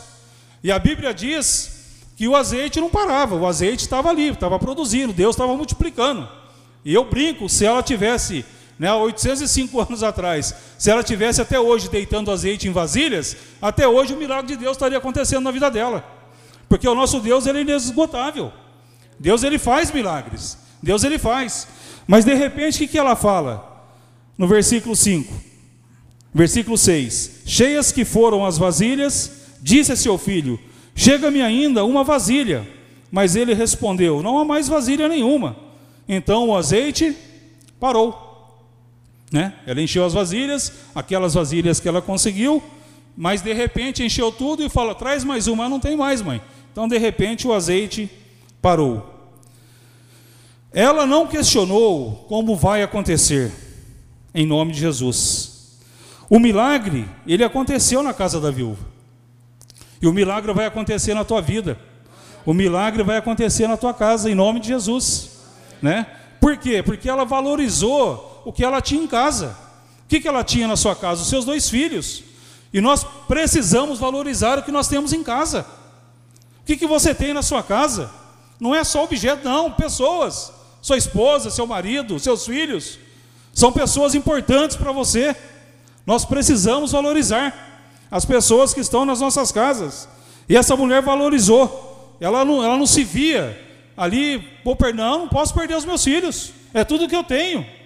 E 0.63 0.71
a 0.71 0.79
Bíblia 0.79 1.15
diz 1.15 1.79
que 2.17 2.27
o 2.27 2.35
azeite 2.35 2.81
não 2.81 2.91
parava, 2.91 3.37
o 3.37 3.47
azeite 3.47 3.85
estava 3.85 4.11
ali, 4.11 4.29
estava 4.29 4.59
produzindo, 4.59 5.13
Deus 5.13 5.35
estava 5.35 5.57
multiplicando. 5.57 6.29
E 6.85 6.93
eu 6.93 7.05
brinco, 7.05 7.49
se 7.49 7.65
ela 7.65 7.83
tivesse 7.83 8.45
né, 8.79 8.93
805 8.93 9.81
anos 9.81 10.03
atrás, 10.03 10.55
se 10.79 10.91
ela 10.91 11.03
tivesse 11.03 11.41
até 11.43 11.59
hoje 11.59 11.89
deitando 11.89 12.31
azeite 12.31 12.69
em 12.69 12.73
vasilhas, 12.73 13.37
até 13.61 13.89
hoje 13.89 14.15
o 14.15 14.17
milagre 14.17 14.47
de 14.47 14.57
Deus 14.57 14.77
estaria 14.77 14.99
acontecendo 14.99 15.43
na 15.43 15.51
vida 15.51 15.71
dela. 15.71 16.05
Porque 16.69 16.87
o 16.87 16.95
nosso 16.95 17.19
Deus 17.21 17.47
ele 17.47 17.59
é 17.59 17.63
inesgotável. 17.63 18.53
Deus 19.19 19.43
ele 19.43 19.59
faz 19.59 19.91
milagres. 19.91 20.57
Deus 20.83 21.03
ele 21.03 21.19
faz. 21.19 21.67
Mas 22.07 22.25
de 22.25 22.35
repente 22.35 22.77
o 22.77 22.79
que, 22.79 22.89
que 22.89 22.99
ela 22.99 23.17
fala? 23.17 23.87
No 24.37 24.47
versículo 24.47 24.95
5. 24.95 25.33
Versículo 26.33 26.79
6. 26.79 27.43
Cheias 27.47 27.91
que 27.91 28.05
foram 28.05 28.45
as 28.45 28.59
vasilhas, 28.59 29.57
disse 29.61 29.91
a 29.91 29.97
seu 29.97 30.17
filho: 30.17 30.61
Chega-me 30.95 31.41
ainda 31.41 31.85
uma 31.85 32.05
vasilha. 32.05 32.69
Mas 33.11 33.35
ele 33.35 33.55
respondeu: 33.55 34.23
Não 34.23 34.39
há 34.39 34.45
mais 34.45 34.69
vasilha 34.69 35.09
nenhuma. 35.09 35.57
Então 36.09 36.49
o 36.49 36.57
azeite 36.57 37.17
parou. 37.81 38.28
Né? 39.31 39.55
Ela 39.67 39.83
encheu 39.83 40.05
as 40.05 40.15
vasilhas, 40.15 40.73
aquelas 40.95 41.35
vasilhas 41.35 41.81
que 41.81 41.89
ela 41.89 42.01
conseguiu, 42.01 42.63
mas 43.17 43.43
de 43.43 43.53
repente 43.53 44.03
encheu 44.03 44.33
tudo 44.33 44.65
e 44.65 44.69
fala: 44.69 44.95
traz 44.95 45.25
mais 45.25 45.47
uma, 45.47 45.69
não 45.69 45.81
tem 45.81 45.97
mais, 45.97 46.23
mãe. 46.23 46.41
Então 46.73 46.89
de 46.89 46.97
repente 46.99 47.47
o 47.47 47.53
azeite 47.53 48.11
parou. 48.63 49.15
Ela 50.73 51.07
não 51.07 51.27
questionou 51.27 52.27
como 52.29 52.55
vai 52.55 52.83
acontecer, 52.83 53.53
em 54.35 54.47
nome 54.47 54.73
de 54.73 54.81
Jesus. 54.81 55.79
O 56.31 56.39
milagre, 56.39 57.09
ele 57.27 57.43
aconteceu 57.43 58.03
na 58.03 58.13
casa 58.13 58.39
da 58.39 58.51
viúva. 58.51 58.87
E 60.01 60.07
o 60.07 60.13
milagre 60.13 60.53
vai 60.53 60.67
acontecer 60.67 61.15
na 61.15 61.25
tua 61.25 61.41
vida. 61.41 61.79
O 62.45 62.53
milagre 62.53 63.03
vai 63.03 63.17
acontecer 63.17 63.67
na 63.67 63.77
tua 63.77 63.93
casa, 63.93 64.31
em 64.31 64.35
nome 64.35 64.61
de 64.61 64.69
Jesus. 64.69 65.39
Né? 65.83 66.07
Por 66.41 66.57
quê? 66.57 66.83
Porque 66.83 67.09
ela 67.09 67.25
valorizou 67.25 68.28
o 68.49 68.53
que 68.53 68.65
ela 68.65 68.81
tinha 68.81 69.03
em 69.03 69.07
casa. 69.07 69.55
O 70.07 70.09
que, 70.09 70.27
ela 70.27 70.43
tinha 70.43 70.67
na 70.67 70.75
sua 70.75 70.97
casa? 70.97 71.21
Os 71.21 71.29
seus 71.29 71.45
dois 71.45 71.69
filhos. 71.69 72.25
E 72.73 72.81
nós 72.81 73.05
precisamos 73.27 73.99
valorizar 73.99 74.59
o 74.59 74.63
que 74.63 74.73
nós 74.73 74.89
temos 74.89 75.13
em 75.13 75.23
casa. 75.23 75.67
O 76.63 76.65
que, 76.65 76.79
que 76.79 76.87
você 76.87 77.15
tem 77.15 77.35
na 77.35 77.43
sua 77.43 77.63
casa? 77.63 78.11
Não 78.59 78.75
é 78.75 78.83
só 78.85 79.05
objeto, 79.05 79.47
não, 79.47 79.71
pessoas. 79.71 80.51
Sua 80.81 80.97
esposa, 80.97 81.51
seu 81.51 81.67
marido, 81.67 82.19
seus 82.19 82.47
filhos. 82.47 82.99
São 83.53 83.71
pessoas 83.71 84.15
importantes 84.15 84.79
para 84.79 84.93
você. 84.93 85.37
Nós 86.07 86.25
precisamos 86.25 86.93
valorizar 86.93 87.53
as 88.11 88.25
pessoas 88.25 88.73
que 88.73 88.81
estão 88.81 89.05
nas 89.05 89.21
nossas 89.21 89.53
casas. 89.53 90.09
E 90.49 90.57
essa 90.57 90.75
mulher 90.75 91.03
valorizou. 91.03 92.17
Ela 92.19 92.47
não, 92.47 92.65
ela 92.65 92.79
não 92.79 92.87
se 92.87 93.05
via 93.05 93.63
ali, 93.95 94.43
não, 94.95 95.19
não 95.19 95.29
posso 95.29 95.53
perder 95.53 95.77
os 95.77 95.85
meus 95.85 96.03
filhos. 96.03 96.55
É 96.73 96.83
tudo 96.83 97.07
que 97.07 97.15
eu 97.15 97.23
tenho. 97.23 97.77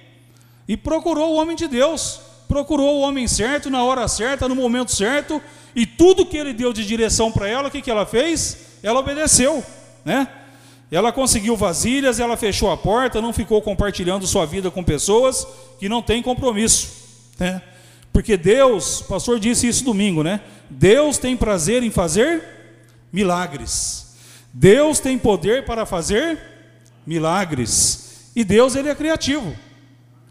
E 0.67 0.77
procurou 0.77 1.33
o 1.33 1.37
homem 1.37 1.57
de 1.57 1.67
Deus, 1.69 2.21
procurou 2.49 2.99
o 2.99 3.01
homem 3.01 3.27
certo, 3.27 3.71
na 3.71 3.83
hora 3.83 4.07
certa, 4.09 4.49
no 4.49 4.55
momento 4.55 4.93
certo, 4.93 5.41
e 5.75 5.87
tudo 5.87 6.27
que 6.27 6.37
ele 6.37 6.53
deu 6.53 6.73
de 6.73 6.85
direção 6.85 7.33
para 7.33 7.49
ela, 7.49 7.69
o 7.69 7.71
que, 7.71 7.83
que 7.83 7.91
ela 7.91 8.07
fez? 8.07 8.59
Ela 8.83 9.01
obedeceu, 9.01 9.65
né? 10.05 10.29
Ela 10.91 11.11
conseguiu 11.11 11.57
vasilhas, 11.57 12.21
ela 12.21 12.37
fechou 12.37 12.71
a 12.71 12.77
porta, 12.77 13.23
não 13.23 13.33
ficou 13.33 13.63
compartilhando 13.63 14.27
sua 14.27 14.45
vida 14.45 14.71
com 14.71 14.85
pessoas 14.85 15.47
que 15.79 15.89
não 15.89 16.03
têm 16.03 16.23
compromisso, 16.23 16.89
né? 17.39 17.63
Porque 18.13 18.37
Deus, 18.37 19.01
o 19.01 19.05
pastor 19.05 19.41
disse 19.41 19.67
isso 19.67 19.85
domingo, 19.85 20.23
né? 20.23 20.43
Deus 20.69 21.17
tem 21.17 21.35
prazer 21.35 21.83
em 21.83 21.91
fazer 21.91 22.45
milagres. 23.11 24.15
Deus 24.53 25.01
tem 25.01 25.19
poder 25.19 25.65
para 25.65 25.87
fazer 25.87 26.39
milagres. 27.07 28.31
E 28.37 28.45
Deus 28.45 28.77
ele 28.77 28.91
é 28.91 28.95
criativo. 28.95 29.57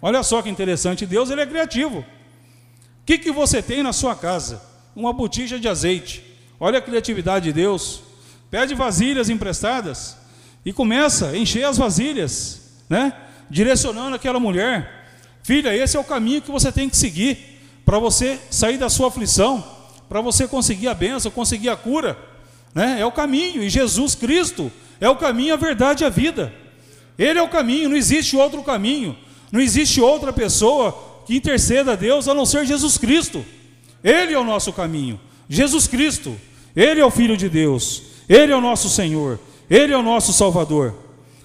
Olha 0.01 0.23
só 0.23 0.41
que 0.41 0.49
interessante, 0.49 1.05
Deus 1.05 1.29
ele 1.29 1.41
é 1.41 1.45
criativo. 1.45 1.99
O 1.99 2.05
que, 3.05 3.17
que 3.17 3.31
você 3.31 3.61
tem 3.61 3.83
na 3.83 3.93
sua 3.93 4.15
casa? 4.15 4.61
Uma 4.95 5.13
botija 5.13 5.59
de 5.59 5.67
azeite. 5.67 6.23
Olha 6.59 6.79
a 6.79 6.81
criatividade 6.81 7.45
de 7.45 7.53
Deus. 7.53 8.01
Pede 8.49 8.73
vasilhas 8.73 9.29
emprestadas 9.29 10.17
e 10.65 10.73
começa 10.73 11.29
a 11.29 11.37
encher 11.37 11.65
as 11.65 11.77
vasilhas, 11.77 12.61
né? 12.89 13.13
Direcionando 13.49 14.15
aquela 14.15 14.39
mulher. 14.39 15.05
Filha, 15.43 15.75
esse 15.75 15.97
é 15.97 15.99
o 15.99 16.03
caminho 16.03 16.41
que 16.41 16.51
você 16.51 16.71
tem 16.71 16.89
que 16.89 16.97
seguir 16.97 17.61
para 17.85 17.97
você 17.97 18.39
sair 18.49 18.77
da 18.77 18.89
sua 18.89 19.07
aflição, 19.07 19.63
para 20.07 20.21
você 20.21 20.47
conseguir 20.47 20.87
a 20.87 20.93
bênção, 20.93 21.31
conseguir 21.31 21.69
a 21.69 21.75
cura, 21.75 22.17
né? 22.73 22.97
É 22.99 23.05
o 23.05 23.11
caminho, 23.11 23.63
e 23.63 23.69
Jesus 23.69 24.15
Cristo 24.15 24.71
é 24.99 25.09
o 25.09 25.15
caminho, 25.15 25.53
a 25.53 25.57
verdade 25.57 26.03
e 26.03 26.07
a 26.07 26.09
vida. 26.09 26.53
Ele 27.17 27.39
é 27.39 27.41
o 27.41 27.49
caminho, 27.49 27.89
não 27.89 27.97
existe 27.97 28.35
outro 28.35 28.61
caminho. 28.63 29.17
Não 29.51 29.59
existe 29.59 29.99
outra 29.99 30.31
pessoa 30.31 31.23
que 31.25 31.35
interceda 31.35 31.93
a 31.93 31.95
Deus 31.95 32.27
a 32.27 32.33
não 32.33 32.45
ser 32.45 32.65
Jesus 32.65 32.97
Cristo. 32.97 33.43
Ele 34.03 34.33
é 34.33 34.39
o 34.39 34.43
nosso 34.43 34.71
caminho. 34.71 35.19
Jesus 35.49 35.87
Cristo. 35.87 36.35
Ele 36.75 37.01
é 37.01 37.05
o 37.05 37.11
Filho 37.11 37.35
de 37.35 37.49
Deus. 37.49 38.03
Ele 38.27 38.51
é 38.51 38.55
o 38.55 38.61
nosso 38.61 38.89
Senhor. 38.89 39.39
Ele 39.69 39.93
é 39.93 39.97
o 39.97 40.03
nosso 40.03 40.33
Salvador. 40.33 40.95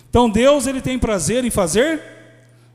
Então 0.09 0.31
Deus 0.31 0.67
ele 0.67 0.81
tem 0.81 0.99
prazer 0.99 1.45
em 1.45 1.51
fazer 1.51 2.01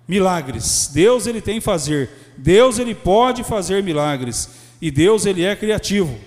milagres. 0.07 0.89
Deus 0.93 1.27
ele 1.27 1.41
tem 1.41 1.61
fazer. 1.61 2.09
Deus 2.37 2.77
ele 2.77 2.93
pode 2.93 3.43
fazer 3.43 3.81
milagres. 3.81 4.49
E 4.81 4.91
Deus 4.91 5.25
ele 5.25 5.43
é 5.43 5.55
criativo. 5.55 6.17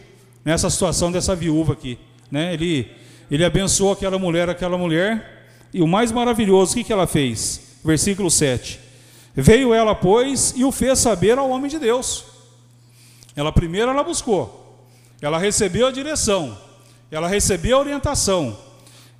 Nessa 0.45 0.69
situação 0.71 1.11
dessa 1.11 1.35
viúva 1.35 1.73
aqui, 1.73 1.99
né? 2.31 2.53
Ele 2.53 2.91
ele 3.31 3.45
abençoou 3.45 3.93
aquela 3.93 4.19
mulher, 4.19 4.49
aquela 4.51 4.77
mulher, 4.77 5.49
e 5.73 5.81
o 5.81 5.89
mais 5.89 6.13
maravilhoso, 6.13 6.73
o 6.73 6.75
que, 6.77 6.85
que 6.85 6.93
ela 6.93 7.07
fez? 7.07 7.79
Versículo 7.85 8.31
7. 8.31 8.79
Veio 9.35 9.75
ela, 9.75 9.95
pois, 9.95 10.55
e 10.57 10.65
o 10.65 10.71
fez 10.71 10.99
saber 11.01 11.39
ao 11.39 11.51
homem 11.51 11.69
de 11.69 11.79
Deus. 11.79 12.25
Ela 13.35 13.51
primeiro 13.51 13.91
ela 13.91 14.05
buscou, 14.05 14.87
ela 15.21 15.39
recebeu 15.39 15.89
a 15.89 15.91
direção, 15.91 16.57
ela 17.11 17.27
recebeu 17.27 17.77
a 17.77 17.81
orientação, 17.81 18.57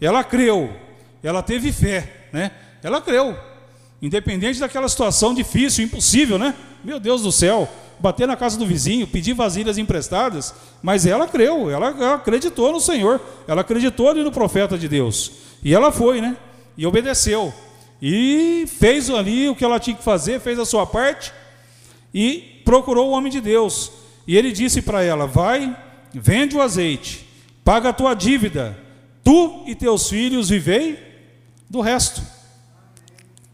ela 0.01 0.23
creu, 0.23 0.71
ela 1.23 1.43
teve 1.43 1.73
fé, 1.73 2.29
né? 2.33 2.53
Ela 2.81 3.01
creu, 3.01 3.37
independente 4.01 4.61
daquela 4.61 4.89
situação 4.89 5.35
difícil, 5.35 5.85
impossível, 5.85 6.39
né? 6.39 6.55
Meu 6.85 7.01
Deus 7.01 7.23
do 7.23 7.33
céu, 7.33 7.69
bater 7.99 8.29
na 8.29 8.37
casa 8.37 8.57
do 8.57 8.67
vizinho, 8.67 9.07
pedir 9.07 9.33
vasilhas 9.33 9.79
emprestadas, 9.79 10.55
mas 10.81 11.07
ela 11.07 11.27
creu, 11.27 11.71
ela, 11.71 12.15
acreditou 12.15 12.71
no 12.71 12.81
Senhor, 12.81 13.21
ela 13.49 13.63
acreditou 13.63 14.09
ali 14.11 14.23
no 14.23 14.31
profeta 14.31 14.79
de 14.79 14.89
Deus, 14.89 15.33
e 15.63 15.75
ela 15.75 15.91
foi, 15.91 16.21
né? 16.21 16.37
E 16.77 16.87
obedeceu. 16.87 17.53
E 18.01 18.67
fez 18.67 19.09
ali 19.11 19.49
o 19.49 19.55
que 19.55 19.65
ela 19.65 19.81
tinha 19.81 19.97
que 19.97 20.03
fazer, 20.03 20.41
fez 20.41 20.59
a 20.59 20.65
sua 20.65 20.87
parte 20.87 21.33
e 22.13 22.63
procurou 22.65 23.09
o 23.09 23.13
homem 23.13 23.31
de 23.31 23.41
Deus. 23.41 23.91
E 24.27 24.37
ele 24.37 24.53
disse 24.53 24.83
para 24.83 25.03
ela: 25.03 25.27
Vai, 25.27 25.77
vende 26.13 26.57
o 26.57 26.63
azeite, 26.63 27.27
paga 27.65 27.91
a 27.91 27.93
tua 27.93 28.15
dívida, 28.15 28.79
tu 29.23 29.65
e 29.67 29.75
teus 29.75 30.09
filhos 30.09 30.49
vivei 30.49 30.99
do 31.69 31.81
resto. 31.81 32.23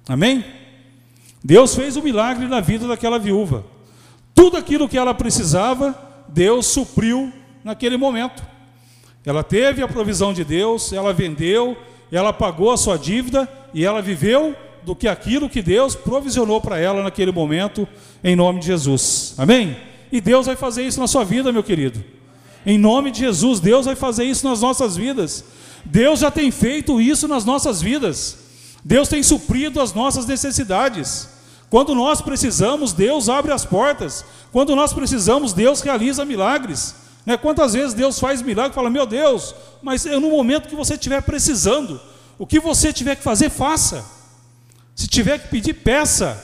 Amém? 0.09 0.45
Deus 1.43 1.75
fez 1.75 1.97
o 1.97 2.01
um 2.01 2.03
milagre 2.03 2.47
na 2.47 2.61
vida 2.61 2.87
daquela 2.87 3.19
viúva. 3.19 3.65
Tudo 4.35 4.57
aquilo 4.57 4.89
que 4.89 4.99
ela 4.99 5.15
precisava, 5.15 5.97
Deus 6.29 6.67
supriu 6.67 7.33
naquele 7.65 7.97
momento. 7.97 8.43
Ela 9.25 9.43
teve 9.43 9.83
a 9.83 9.89
provisão 9.89 10.33
de 10.33 10.45
Deus, 10.45 10.93
ela 10.93 11.13
vendeu, 11.13 11.77
ela 12.11 12.33
pagou 12.33 12.71
a 12.71 12.77
sua 12.77 12.99
dívida 12.99 13.49
e 13.73 13.85
ela 13.85 14.03
viveu 14.03 14.55
do 14.83 14.95
que 14.95 15.09
aquilo 15.09 15.49
que 15.49 15.63
Deus 15.63 15.95
provisionou 15.95 16.61
para 16.61 16.79
ela 16.79 17.03
naquele 17.03 17.33
momento, 17.33 17.87
em 18.25 18.35
nome 18.35 18.61
de 18.61 18.67
Jesus. 18.67 19.35
Amém? 19.37 19.77
E 20.11 20.21
Deus 20.21 20.47
vai 20.47 20.57
fazer 20.57 20.85
isso 20.85 20.99
na 21.01 21.07
sua 21.07 21.25
vida, 21.25 21.53
meu 21.53 21.63
querido. 21.63 22.03
Em 22.65 22.79
nome 22.79 23.11
de 23.11 23.21
Jesus, 23.21 23.61
Deus 23.61 23.87
vai 23.87 23.95
fazer 23.95 24.25
isso 24.25 24.47
nas 24.49 24.61
nossas 24.61 24.97
vidas. 24.97 25.45
Deus 25.85 26.21
já 26.21 26.31
tem 26.31 26.51
feito 26.51 27.01
isso 27.01 27.27
nas 27.27 27.45
nossas 27.45 27.81
vidas. 27.81 28.39
Deus 28.85 29.09
tem 29.09 29.23
suprido 29.23 29.81
as 29.81 29.93
nossas 29.95 30.27
necessidades. 30.27 31.29
Quando 31.69 31.95
nós 31.95 32.21
precisamos, 32.21 32.93
Deus 32.93 33.29
abre 33.29 33.53
as 33.53 33.65
portas. 33.65 34.25
Quando 34.53 34.75
nós 34.75 34.93
precisamos, 34.93 35.53
Deus 35.53 35.81
realiza 35.81 36.25
milagres. 36.25 36.95
Né? 37.25 37.37
Quantas 37.37 37.75
vezes 37.75 37.95
Deus 37.95 38.19
faz 38.19 38.43
milagre 38.43 38.73
e 38.73 38.75
fala: 38.75 38.91
Meu 38.91 39.07
Deus, 39.07 39.55
mas 39.83 40.05
é 40.05 40.19
no 40.19 40.31
momento 40.31 40.69
que 40.69 40.75
você 40.75 40.95
estiver 40.95 41.23
precisando, 41.23 42.01
o 42.41 42.47
que 42.47 42.59
você 42.59 42.91
tiver 42.91 43.17
que 43.17 43.23
fazer, 43.23 43.51
faça. 43.51 44.03
Se 44.97 45.07
tiver 45.07 45.39
que 45.39 45.49
pedir, 45.49 45.75
peça. 45.75 46.43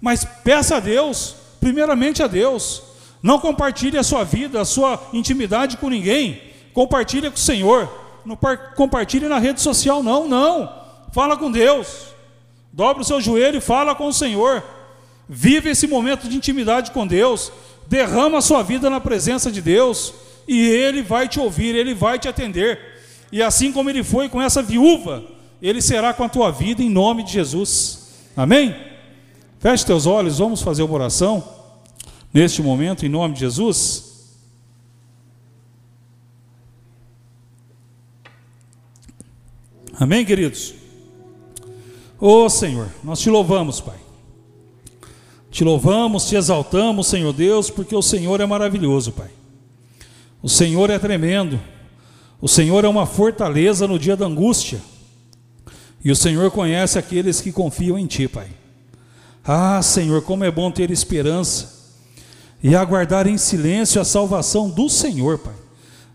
Mas 0.00 0.24
peça 0.24 0.78
a 0.78 0.80
Deus, 0.80 1.36
primeiramente 1.60 2.20
a 2.20 2.26
Deus. 2.26 2.82
Não 3.22 3.38
compartilhe 3.38 3.96
a 3.96 4.02
sua 4.02 4.24
vida, 4.24 4.60
a 4.60 4.64
sua 4.64 5.00
intimidade 5.12 5.76
com 5.76 5.88
ninguém. 5.88 6.42
Compartilhe 6.74 7.30
com 7.30 7.36
o 7.36 7.38
Senhor. 7.38 7.88
Não 8.24 8.36
compartilhe 8.74 9.28
na 9.28 9.38
rede 9.38 9.60
social, 9.60 10.02
não, 10.02 10.26
não. 10.26 10.68
Fala 11.12 11.36
com 11.36 11.48
Deus. 11.48 12.08
Dobra 12.72 13.02
o 13.02 13.06
seu 13.06 13.20
joelho 13.20 13.58
e 13.58 13.60
fala 13.60 13.94
com 13.94 14.08
o 14.08 14.12
Senhor. 14.12 14.64
Vive 15.28 15.70
esse 15.70 15.86
momento 15.86 16.28
de 16.28 16.36
intimidade 16.36 16.90
com 16.90 17.06
Deus. 17.06 17.52
Derrama 17.86 18.38
a 18.38 18.42
sua 18.42 18.64
vida 18.64 18.90
na 18.90 18.98
presença 18.98 19.52
de 19.52 19.62
Deus. 19.62 20.12
E 20.48 20.58
Ele 20.60 21.04
vai 21.04 21.28
te 21.28 21.38
ouvir, 21.38 21.76
Ele 21.76 21.94
vai 21.94 22.18
te 22.18 22.26
atender. 22.26 22.80
E 23.30 23.40
assim 23.40 23.70
como 23.70 23.88
Ele 23.88 24.02
foi 24.02 24.28
com 24.28 24.42
essa 24.42 24.60
viúva, 24.60 25.35
ele 25.60 25.80
será 25.80 26.12
com 26.12 26.24
a 26.24 26.28
tua 26.28 26.50
vida 26.50 26.82
em 26.82 26.90
nome 26.90 27.22
de 27.22 27.32
Jesus. 27.32 28.26
Amém? 28.36 28.74
Feche 29.58 29.86
teus 29.86 30.06
olhos, 30.06 30.38
vamos 30.38 30.62
fazer 30.62 30.82
uma 30.82 30.94
oração 30.94 31.42
neste 32.32 32.62
momento, 32.62 33.06
em 33.06 33.08
nome 33.08 33.34
de 33.34 33.40
Jesus. 33.40 34.06
Amém, 39.98 40.24
queridos? 40.24 40.74
Ô 42.20 42.44
oh, 42.44 42.50
Senhor, 42.50 42.88
nós 43.02 43.20
te 43.20 43.30
louvamos, 43.30 43.80
Pai. 43.80 43.96
Te 45.50 45.64
louvamos, 45.64 46.28
te 46.28 46.36
exaltamos, 46.36 47.06
Senhor 47.06 47.32
Deus, 47.32 47.70
porque 47.70 47.96
o 47.96 48.02
Senhor 48.02 48.40
é 48.40 48.46
maravilhoso, 48.46 49.12
Pai. 49.12 49.30
O 50.42 50.48
Senhor 50.48 50.90
é 50.90 50.98
tremendo. 50.98 51.58
O 52.40 52.46
Senhor 52.46 52.84
é 52.84 52.88
uma 52.88 53.06
fortaleza 53.06 53.88
no 53.88 53.98
dia 53.98 54.14
da 54.14 54.26
angústia. 54.26 54.80
E 56.06 56.10
o 56.12 56.14
Senhor 56.14 56.52
conhece 56.52 57.00
aqueles 57.00 57.40
que 57.40 57.50
confiam 57.50 57.98
em 57.98 58.06
Ti, 58.06 58.28
Pai. 58.28 58.46
Ah, 59.44 59.82
Senhor, 59.82 60.22
como 60.22 60.44
é 60.44 60.50
bom 60.52 60.70
ter 60.70 60.88
esperança 60.92 61.96
e 62.62 62.76
aguardar 62.76 63.26
em 63.26 63.36
silêncio 63.36 64.00
a 64.00 64.04
salvação 64.04 64.70
do 64.70 64.88
Senhor, 64.88 65.36
Pai. 65.36 65.56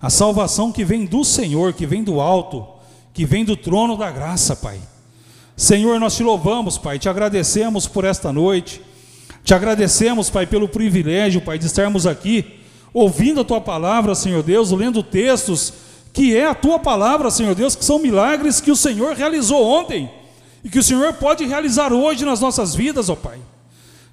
A 0.01 0.09
salvação 0.09 0.71
que 0.71 0.85
vem 0.85 1.03
do 1.05 1.25
Senhor, 1.25 1.73
que 1.73 1.85
vem 1.85 2.05
do 2.05 2.21
alto, 2.21 2.65
que 3.13 3.25
vem 3.25 3.43
do 3.43 3.57
trono 3.57 3.97
da 3.97 4.09
graça, 4.09 4.55
Pai. 4.55 4.79
Senhor, 5.57 5.99
nós 5.99 6.15
te 6.15 6.23
louvamos, 6.23 6.77
Pai, 6.77 6.97
te 6.97 7.09
agradecemos 7.09 7.85
por 7.85 8.05
esta 8.05 8.31
noite. 8.31 8.81
Te 9.43 9.53
agradecemos, 9.53 10.29
Pai, 10.29 10.47
pelo 10.47 10.69
privilégio, 10.69 11.41
Pai, 11.41 11.59
de 11.59 11.65
estarmos 11.65 12.07
aqui 12.07 12.61
ouvindo 12.93 13.41
a 13.41 13.43
tua 13.43 13.59
palavra, 13.59 14.15
Senhor 14.15 14.41
Deus, 14.41 14.71
lendo 14.71 15.03
textos 15.03 15.73
que 16.13 16.35
é 16.35 16.47
a 16.47 16.55
tua 16.55 16.77
palavra, 16.77 17.31
Senhor 17.31 17.55
Deus, 17.55 17.75
que 17.75 17.85
são 17.85 17.99
milagres 17.99 18.59
que 18.59 18.71
o 18.71 18.75
Senhor 18.75 19.15
realizou 19.15 19.65
ontem 19.65 20.09
e 20.63 20.69
que 20.69 20.79
o 20.79 20.83
Senhor 20.83 21.13
pode 21.13 21.45
realizar 21.45 21.93
hoje 21.93 22.25
nas 22.25 22.39
nossas 22.39 22.75
vidas, 22.75 23.09
ó 23.09 23.15
Pai. 23.15 23.39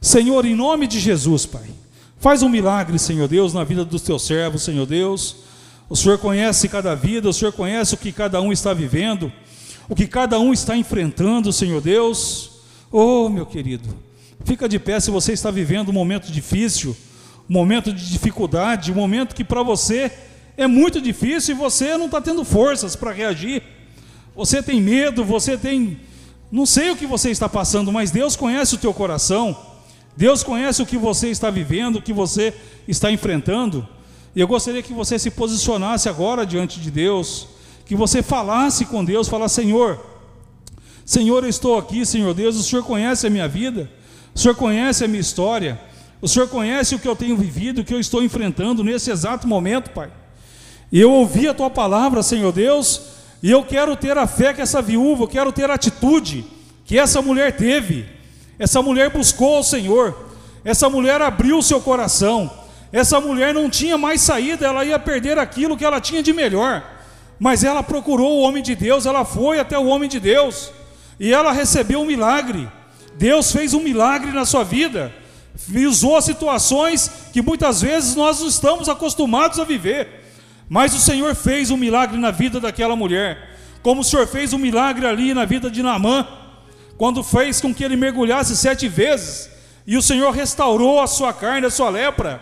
Senhor, 0.01 0.45
em 0.45 0.55
nome 0.55 0.87
de 0.87 1.01
Jesus, 1.01 1.45
Pai, 1.45 1.69
faz 2.19 2.43
um 2.43 2.49
milagre, 2.49 2.99
Senhor 2.99 3.27
Deus, 3.27 3.53
na 3.53 3.65
vida 3.65 3.85
dos 3.85 4.03
teus 4.03 4.25
servos, 4.25 4.63
Senhor 4.63 4.87
Deus. 4.87 5.37
O 5.91 5.97
Senhor 5.97 6.19
conhece 6.19 6.69
cada 6.69 6.95
vida, 6.95 7.29
o 7.29 7.33
Senhor 7.33 7.53
conhece 7.53 7.95
o 7.95 7.97
que 7.97 8.13
cada 8.13 8.41
um 8.41 8.53
está 8.53 8.73
vivendo, 8.73 9.33
o 9.89 9.95
que 9.95 10.07
cada 10.07 10.39
um 10.39 10.53
está 10.53 10.77
enfrentando, 10.77 11.53
Senhor 11.53 11.81
Deus. 11.81 12.51
Oh, 12.93 13.29
meu 13.29 13.45
querido, 13.45 13.89
fica 14.45 14.69
de 14.69 14.79
pé 14.79 15.01
se 15.01 15.11
você 15.11 15.33
está 15.33 15.51
vivendo 15.51 15.89
um 15.89 15.95
momento 15.95 16.31
difícil, 16.31 16.97
um 17.49 17.53
momento 17.53 17.93
de 17.93 18.09
dificuldade, 18.09 18.93
um 18.93 18.95
momento 18.95 19.35
que 19.35 19.43
para 19.43 19.63
você 19.63 20.13
é 20.59 20.67
muito 20.67 21.01
difícil 21.01 21.55
e 21.55 21.59
você 21.59 21.97
não 21.97 22.07
está 22.07 22.21
tendo 22.21 22.45
forças 22.45 22.97
para 22.97 23.13
reagir. 23.13 23.63
Você 24.35 24.61
tem 24.61 24.81
medo, 24.81 25.25
você 25.25 25.57
tem. 25.57 26.01
Não 26.51 26.67
sei 26.67 26.91
o 26.91 26.97
que 26.97 27.07
você 27.07 27.31
está 27.31 27.49
passando, 27.49 27.93
mas 27.93 28.11
Deus 28.11 28.35
conhece 28.35 28.75
o 28.75 28.79
teu 28.79 28.93
coração. 28.93 29.57
Deus 30.17 30.43
conhece 30.43 30.83
o 30.83 30.87
que 30.87 30.99
você 30.99 31.29
está 31.29 31.49
vivendo, 31.49 31.97
o 31.97 32.03
que 32.03 32.13
você 32.13 32.53
está 32.89 33.09
enfrentando. 33.09 33.87
E 34.35 34.41
eu 34.41 34.49
gostaria 34.49 34.83
que 34.83 34.93
você 34.93 35.17
se 35.17 35.31
posicionasse 35.31 36.09
agora 36.09 36.45
diante 36.45 36.81
de 36.81 36.91
Deus, 36.91 37.47
que 37.87 37.95
você 37.95 38.21
falasse 38.21 38.85
com 38.85 39.05
Deus, 39.05 39.29
falasse: 39.29 39.63
Senhor, 39.63 40.05
Senhor, 41.05 41.45
eu 41.45 41.49
estou 41.49 41.79
aqui, 41.79 42.05
Senhor 42.05 42.35
Deus, 42.35 42.57
o 42.57 42.65
Senhor 42.65 42.83
conhece 42.83 43.29
a 43.29 43.31
minha 43.31 43.47
vida, 43.47 43.89
o 44.35 44.39
Senhor 44.39 44.57
conhece 44.57 45.05
a 45.05 45.09
minha 45.09 45.21
história, 45.21 45.81
o 46.21 46.27
Senhor 46.27 46.49
conhece 46.49 46.97
o 46.97 46.99
que 46.99 47.07
eu 47.07 47.15
tenho 47.15 47.37
vivido, 47.37 47.81
o 47.81 47.85
que 47.85 47.95
eu 47.95 48.01
estou 48.01 48.25
enfrentando 48.25 48.83
nesse 48.83 49.09
exato 49.09 49.47
momento, 49.47 49.91
Pai. 49.91 50.11
E 50.91 51.01
eu 51.01 51.13
ouvi 51.13 51.47
a 51.47 51.55
tua 51.55 51.69
palavra, 51.69 52.23
Senhor 52.23 52.53
Deus, 52.53 53.03
e 53.43 53.51
eu 53.51 53.63
quero 53.63 53.95
ter 53.95 54.17
a 54.17 54.27
fé 54.27 54.55
que 54.55 54.61
essa 54.61 54.81
viúva, 54.81 55.25
eu 55.25 55.29
quero 55.29 55.53
ter 55.53 55.71
a 55.71 55.75
atitude 55.75 56.45
que 56.85 56.99
essa 56.99 57.21
mulher 57.21 57.57
teve. 57.57 58.07
Essa 58.59 58.83
mulher 58.83 59.11
buscou 59.11 59.61
o 59.61 59.65
Senhor, 59.65 60.17
essa 60.65 60.89
mulher 60.89 61.23
abriu 61.23 61.63
seu 61.63 61.81
coração, 61.81 62.51
essa 62.93 63.21
mulher 63.21 63.55
não 63.55 63.71
tinha 63.71 63.97
mais 63.97 64.21
saída, 64.21 64.67
ela 64.67 64.85
ia 64.85 64.99
perder 64.99 65.39
aquilo 65.39 65.77
que 65.77 65.85
ela 65.85 66.01
tinha 66.01 66.23
de 66.23 66.33
melhor, 66.33 66.83
mas 67.39 67.63
ela 67.63 67.83
procurou 67.83 68.39
o 68.39 68.41
homem 68.41 68.63
de 68.63 68.75
Deus, 68.75 69.07
ela 69.07 69.25
foi 69.25 69.61
até 69.61 69.79
o 69.79 69.87
homem 69.87 70.09
de 70.09 70.19
Deus, 70.19 70.73
e 71.21 71.33
ela 71.33 71.53
recebeu 71.53 72.01
um 72.01 72.07
milagre. 72.07 72.69
Deus 73.17 73.53
fez 73.53 73.75
um 73.75 73.81
milagre 73.81 74.33
na 74.33 74.45
sua 74.45 74.65
vida, 74.65 75.13
e 75.73 75.87
usou 75.87 76.21
situações 76.23 77.11
que 77.33 77.43
muitas 77.43 77.83
vezes 77.83 78.17
nós 78.17 78.41
não 78.41 78.49
estamos 78.49 78.89
acostumados 78.89 79.61
a 79.61 79.65
viver. 79.65 80.28
Mas 80.69 80.95
o 80.95 80.99
Senhor 80.99 81.35
fez 81.35 81.71
um 81.71 81.77
milagre 81.77 82.19
na 82.19 82.31
vida 82.31 82.61
daquela 82.61 82.95
mulher, 82.95 83.57
como 83.83 84.03
o 84.03 84.05
Senhor 84.05 84.27
fez 84.27 84.53
um 84.53 84.59
milagre 84.59 85.07
ali 85.07 85.33
na 85.33 85.45
vida 85.45 85.71
de 85.71 85.83
Naamã, 85.83 86.27
quando 86.97 87.23
fez 87.23 87.61
com 87.61 87.73
que 87.73 87.83
ele 87.83 87.97
mergulhasse 87.97 88.57
sete 88.57 88.89
vezes, 88.89 89.49
e 89.87 89.97
o 89.97 90.03
Senhor 90.03 90.31
restaurou 90.31 91.01
a 91.01 91.07
sua 91.07 91.33
carne, 91.33 91.67
a 91.67 91.71
sua 91.71 91.89
lepra. 91.89 92.41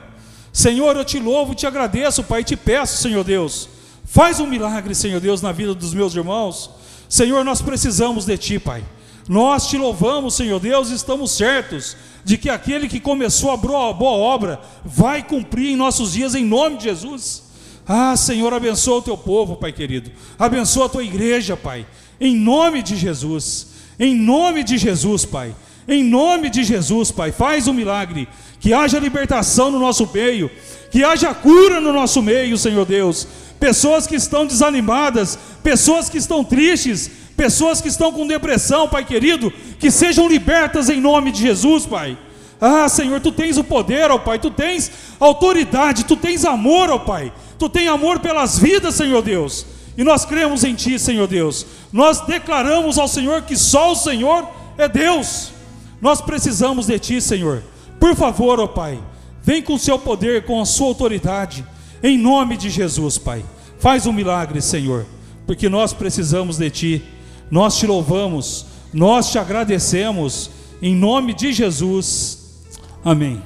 Senhor, 0.52 0.96
eu 0.96 1.04
te 1.04 1.18
louvo, 1.20 1.54
te 1.54 1.66
agradeço, 1.66 2.24
Pai, 2.24 2.42
te 2.42 2.56
peço, 2.56 3.00
Senhor 3.00 3.22
Deus, 3.22 3.68
faz 4.04 4.40
um 4.40 4.46
milagre, 4.46 4.94
Senhor 4.94 5.20
Deus, 5.20 5.42
na 5.42 5.52
vida 5.52 5.74
dos 5.74 5.94
meus 5.94 6.14
irmãos. 6.14 6.70
Senhor, 7.08 7.44
nós 7.44 7.62
precisamos 7.62 8.24
de 8.24 8.36
Ti, 8.36 8.58
Pai. 8.58 8.82
Nós 9.28 9.68
te 9.68 9.76
louvamos, 9.76 10.34
Senhor 10.34 10.58
Deus, 10.58 10.90
e 10.90 10.94
estamos 10.94 11.32
certos 11.32 11.96
de 12.24 12.36
que 12.38 12.48
aquele 12.48 12.88
que 12.88 12.98
começou 12.98 13.50
a 13.50 13.56
boa 13.56 14.16
obra 14.16 14.60
vai 14.84 15.22
cumprir 15.22 15.70
em 15.70 15.76
nossos 15.76 16.12
dias, 16.12 16.34
em 16.34 16.44
nome 16.44 16.78
de 16.78 16.84
Jesus. 16.84 17.45
Ah, 17.88 18.16
Senhor, 18.16 18.52
abençoa 18.52 18.98
o 18.98 19.02
teu 19.02 19.16
povo, 19.16 19.56
Pai 19.56 19.72
querido. 19.72 20.10
Abençoa 20.38 20.86
a 20.86 20.88
tua 20.88 21.04
igreja, 21.04 21.56
Pai. 21.56 21.86
Em 22.20 22.34
nome 22.34 22.82
de 22.82 22.96
Jesus. 22.96 23.68
Em 23.98 24.14
nome 24.14 24.64
de 24.64 24.76
Jesus, 24.76 25.24
Pai. 25.24 25.54
Em 25.86 26.02
nome 26.02 26.50
de 26.50 26.64
Jesus, 26.64 27.12
Pai. 27.12 27.30
Faz 27.30 27.68
um 27.68 27.72
milagre. 27.72 28.28
Que 28.58 28.74
haja 28.74 28.98
libertação 28.98 29.70
no 29.70 29.78
nosso 29.78 30.08
meio. 30.12 30.50
Que 30.90 31.04
haja 31.04 31.32
cura 31.32 31.80
no 31.80 31.92
nosso 31.92 32.20
meio, 32.20 32.58
Senhor 32.58 32.84
Deus. 32.84 33.28
Pessoas 33.60 34.06
que 34.06 34.16
estão 34.16 34.44
desanimadas, 34.46 35.38
pessoas 35.62 36.08
que 36.08 36.18
estão 36.18 36.42
tristes, 36.42 37.10
pessoas 37.36 37.80
que 37.80 37.88
estão 37.88 38.12
com 38.12 38.26
depressão, 38.26 38.88
Pai 38.88 39.04
querido, 39.04 39.52
que 39.78 39.90
sejam 39.90 40.28
libertas 40.28 40.88
em 40.88 41.00
nome 41.00 41.30
de 41.30 41.40
Jesus, 41.40 41.86
Pai. 41.86 42.18
Ah, 42.60 42.88
Senhor, 42.88 43.20
tu 43.20 43.30
tens 43.30 43.56
o 43.58 43.64
poder, 43.64 44.10
ó 44.10 44.18
Pai, 44.18 44.38
tu 44.38 44.50
tens 44.50 44.90
autoridade, 45.20 46.04
tu 46.04 46.16
tens 46.16 46.44
amor, 46.44 46.90
ó 46.90 46.98
Pai. 46.98 47.32
Tu 47.58 47.68
tens 47.68 47.88
amor 47.88 48.20
pelas 48.20 48.58
vidas, 48.58 48.94
Senhor 48.94 49.22
Deus. 49.22 49.66
E 49.96 50.04
nós 50.04 50.24
cremos 50.24 50.62
em 50.62 50.74
Ti, 50.74 50.98
Senhor 50.98 51.26
Deus. 51.26 51.66
Nós 51.92 52.20
declaramos 52.20 52.98
ao 52.98 53.08
Senhor 53.08 53.42
que 53.42 53.56
só 53.56 53.92
o 53.92 53.96
Senhor 53.96 54.46
é 54.76 54.88
Deus. 54.88 55.52
Nós 56.00 56.20
precisamos 56.20 56.86
de 56.86 56.98
Ti, 56.98 57.20
Senhor. 57.20 57.62
Por 57.98 58.14
favor, 58.14 58.60
ó 58.60 58.66
Pai, 58.66 59.00
vem 59.42 59.62
com 59.62 59.74
o 59.74 59.78
Seu 59.78 59.98
poder, 59.98 60.44
com 60.44 60.60
a 60.60 60.66
Sua 60.66 60.88
autoridade. 60.88 61.64
Em 62.02 62.18
nome 62.18 62.56
de 62.58 62.68
Jesus, 62.68 63.16
Pai. 63.16 63.42
Faz 63.78 64.06
um 64.06 64.12
milagre, 64.12 64.60
Senhor. 64.60 65.06
Porque 65.46 65.68
nós 65.68 65.94
precisamos 65.94 66.58
de 66.58 66.70
Ti. 66.70 67.04
Nós 67.50 67.78
te 67.78 67.86
louvamos. 67.86 68.66
Nós 68.92 69.30
te 69.30 69.38
agradecemos. 69.38 70.50
Em 70.82 70.94
nome 70.94 71.32
de 71.32 71.54
Jesus. 71.54 72.66
Amém. 73.02 73.42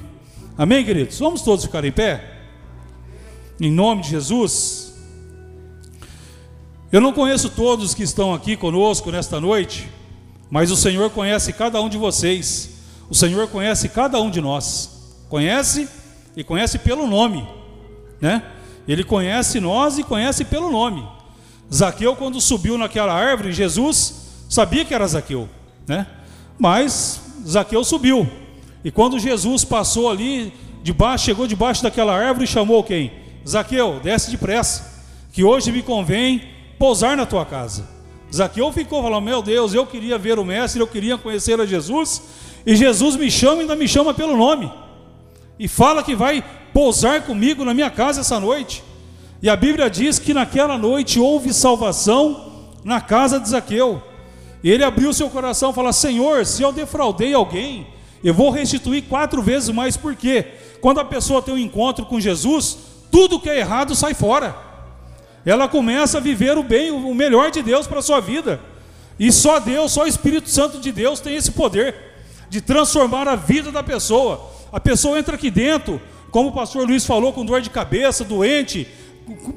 Amém, 0.57 0.83
queridos? 0.83 1.17
Vamos 1.17 1.41
todos 1.43 1.63
ficar 1.63 1.85
em 1.85 1.91
pé? 1.91 2.30
Em 3.61 3.71
nome 3.71 4.01
de 4.01 4.09
Jesus. 4.09 4.91
Eu 6.91 6.99
não 6.99 7.13
conheço 7.13 7.47
todos 7.51 7.93
que 7.93 8.01
estão 8.01 8.33
aqui 8.33 8.57
conosco 8.57 9.11
nesta 9.11 9.39
noite, 9.39 9.87
mas 10.49 10.71
o 10.71 10.75
Senhor 10.75 11.11
conhece 11.11 11.53
cada 11.53 11.79
um 11.79 11.87
de 11.87 11.95
vocês. 11.95 12.71
O 13.07 13.13
Senhor 13.13 13.47
conhece 13.47 13.87
cada 13.87 14.19
um 14.19 14.31
de 14.31 14.41
nós. 14.41 15.23
Conhece 15.29 15.87
e 16.35 16.43
conhece 16.43 16.79
pelo 16.79 17.05
nome, 17.05 17.47
né? 18.19 18.43
Ele 18.87 19.03
conhece 19.03 19.59
nós 19.59 19.99
e 19.99 20.03
conhece 20.03 20.43
pelo 20.43 20.71
nome. 20.71 21.07
Zaqueu 21.71 22.15
quando 22.15 22.41
subiu 22.41 22.79
naquela 22.79 23.13
árvore, 23.13 23.53
Jesus 23.53 24.45
sabia 24.49 24.83
que 24.83 24.93
era 24.93 25.07
Zaqueu, 25.07 25.47
né? 25.87 26.07
Mas 26.57 27.21
Zaqueu 27.47 27.83
subiu. 27.83 28.27
E 28.83 28.89
quando 28.89 29.19
Jesus 29.19 29.63
passou 29.63 30.09
ali 30.09 30.51
debaixo, 30.81 31.25
chegou 31.25 31.45
debaixo 31.45 31.83
daquela 31.83 32.17
árvore, 32.17 32.47
chamou 32.47 32.83
quem? 32.83 33.20
Zaqueu, 33.47 33.99
desce 34.01 34.31
depressa, 34.31 35.03
que 35.31 35.43
hoje 35.43 35.71
me 35.71 35.81
convém 35.81 36.43
pousar 36.77 37.17
na 37.17 37.25
tua 37.25 37.45
casa. 37.45 37.87
Zaqueu 38.33 38.71
ficou 38.71 39.01
falando: 39.01 39.23
Meu 39.23 39.41
Deus, 39.41 39.73
eu 39.73 39.85
queria 39.85 40.17
ver 40.17 40.39
o 40.39 40.45
Mestre, 40.45 40.79
eu 40.79 40.87
queria 40.87 41.17
conhecer 41.17 41.59
a 41.59 41.65
Jesus, 41.65 42.21
e 42.65 42.75
Jesus 42.75 43.15
me 43.15 43.29
chama 43.29 43.57
e 43.57 43.59
ainda 43.61 43.75
me 43.75 43.87
chama 43.87 44.13
pelo 44.13 44.37
nome, 44.37 44.71
e 45.59 45.67
fala 45.67 46.03
que 46.03 46.15
vai 46.15 46.43
pousar 46.73 47.23
comigo 47.23 47.65
na 47.65 47.73
minha 47.73 47.89
casa 47.89 48.21
essa 48.21 48.39
noite. 48.39 48.83
E 49.41 49.49
a 49.49 49.55
Bíblia 49.55 49.89
diz 49.89 50.19
que 50.19 50.33
naquela 50.33 50.77
noite 50.77 51.19
houve 51.19 51.53
salvação 51.53 52.71
na 52.83 53.01
casa 53.01 53.39
de 53.39 53.49
Zaqueu. 53.49 54.01
E 54.63 54.69
ele 54.69 54.83
abriu 54.83 55.11
seu 55.13 55.29
coração 55.29 55.71
e 55.71 55.73
falou: 55.73 55.91
Senhor, 55.91 56.45
se 56.45 56.61
eu 56.61 56.71
defraudei 56.71 57.33
alguém, 57.33 57.87
eu 58.23 58.33
vou 58.33 58.51
restituir 58.51 59.03
quatro 59.03 59.41
vezes 59.41 59.69
mais, 59.69 59.97
porque 59.97 60.45
quando 60.79 60.99
a 60.99 61.05
pessoa 61.05 61.41
tem 61.41 61.53
um 61.53 61.57
encontro 61.57 62.05
com 62.05 62.19
Jesus, 62.19 62.77
tudo 63.11 63.39
que 63.39 63.49
é 63.49 63.59
errado 63.59 63.93
sai 63.93 64.13
fora. 64.13 64.55
Ela 65.45 65.67
começa 65.67 66.17
a 66.17 66.21
viver 66.21 66.57
o 66.57 66.63
bem, 66.63 66.91
o 66.91 67.13
melhor 67.13 67.51
de 67.51 67.61
Deus 67.61 67.85
para 67.85 67.99
a 67.99 68.01
sua 68.01 68.19
vida. 68.19 68.59
E 69.19 69.31
só 69.31 69.59
Deus, 69.59 69.91
só 69.91 70.03
o 70.03 70.07
Espírito 70.07 70.49
Santo 70.49 70.79
de 70.79 70.91
Deus 70.91 71.19
tem 71.19 71.35
esse 71.35 71.51
poder 71.51 71.93
de 72.49 72.61
transformar 72.61 73.27
a 73.27 73.35
vida 73.35 73.71
da 73.71 73.83
pessoa. 73.83 74.49
A 74.71 74.79
pessoa 74.79 75.19
entra 75.19 75.35
aqui 75.35 75.51
dentro, 75.51 76.01
como 76.31 76.49
o 76.49 76.53
pastor 76.53 76.87
Luiz 76.87 77.05
falou, 77.05 77.33
com 77.33 77.45
dor 77.45 77.61
de 77.61 77.69
cabeça, 77.69 78.23
doente, 78.23 78.87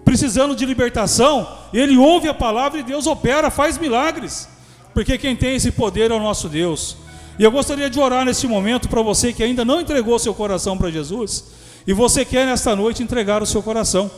precisando 0.05 0.55
de 0.55 0.67
libertação, 0.67 1.49
ele 1.73 1.97
ouve 1.97 2.29
a 2.29 2.35
palavra 2.35 2.81
e 2.81 2.83
Deus 2.83 3.07
opera, 3.07 3.51
faz 3.51 3.79
milagres, 3.79 4.49
porque 4.93 5.17
quem 5.19 5.35
tem 5.35 5.57
esse 5.57 5.71
poder 5.73 6.11
é 6.11 6.15
o 6.15 6.21
nosso 6.21 6.49
Deus. 6.49 6.97
E 7.39 7.43
eu 7.43 7.51
gostaria 7.51 7.91
de 7.91 7.99
orar 7.99 8.25
nesse 8.25 8.47
momento 8.47 8.89
para 8.89 9.03
você 9.03 9.33
que 9.33 9.43
ainda 9.43 9.65
não 9.65 9.81
entregou 9.81 10.19
seu 10.19 10.35
coração 10.35 10.79
para 10.79 10.91
Jesus 10.91 11.45
e 11.87 11.93
você 11.93 12.25
quer 12.25 12.47
nesta 12.47 12.75
noite 12.75 13.03
entregar 13.03 13.43
o 13.43 13.47
seu 13.47 13.63
coração. 13.63 14.11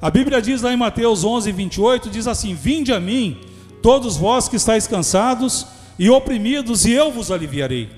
A 0.00 0.10
Bíblia 0.10 0.40
diz 0.40 0.62
lá 0.62 0.72
em 0.72 0.76
Mateus 0.76 1.24
11, 1.24 1.52
28, 1.52 2.10
diz 2.10 2.26
assim: 2.26 2.54
Vinde 2.54 2.92
a 2.92 3.00
mim, 3.00 3.38
todos 3.82 4.16
vós 4.16 4.48
que 4.48 4.56
estáis 4.56 4.86
cansados 4.86 5.66
e 5.98 6.08
oprimidos, 6.10 6.84
e 6.84 6.92
eu 6.92 7.12
vos 7.12 7.30
aliviarei. 7.30 7.88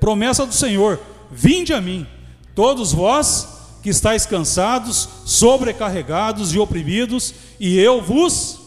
Promessa 0.00 0.44
do 0.44 0.52
Senhor: 0.52 1.00
Vinde 1.30 1.72
a 1.72 1.80
mim, 1.80 2.06
todos 2.54 2.92
vós 2.92 3.48
que 3.82 3.90
estáis 3.90 4.26
cansados, 4.26 5.08
sobrecarregados 5.24 6.52
e 6.52 6.58
oprimidos, 6.58 7.34
e 7.60 7.78
eu 7.78 8.02
vos 8.02 8.60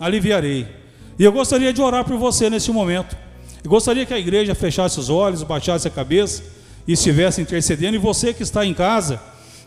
aliviarei. 0.00 0.66
E 1.18 1.24
eu 1.24 1.30
gostaria 1.30 1.72
de 1.72 1.80
orar 1.80 2.04
por 2.04 2.16
você 2.16 2.50
nesse 2.50 2.72
momento. 2.72 3.16
Eu 3.62 3.70
gostaria 3.70 4.04
que 4.04 4.12
a 4.12 4.18
igreja 4.18 4.54
fechasse 4.54 4.98
os 4.98 5.08
olhos, 5.08 5.42
baixasse 5.42 5.86
a 5.86 5.90
cabeça 5.90 6.42
e 6.86 6.92
estivesse 6.92 7.40
intercedendo. 7.40 7.96
E 7.96 7.98
você 7.98 8.32
que 8.32 8.42
está 8.42 8.64
em 8.64 8.74
casa, 8.74 9.20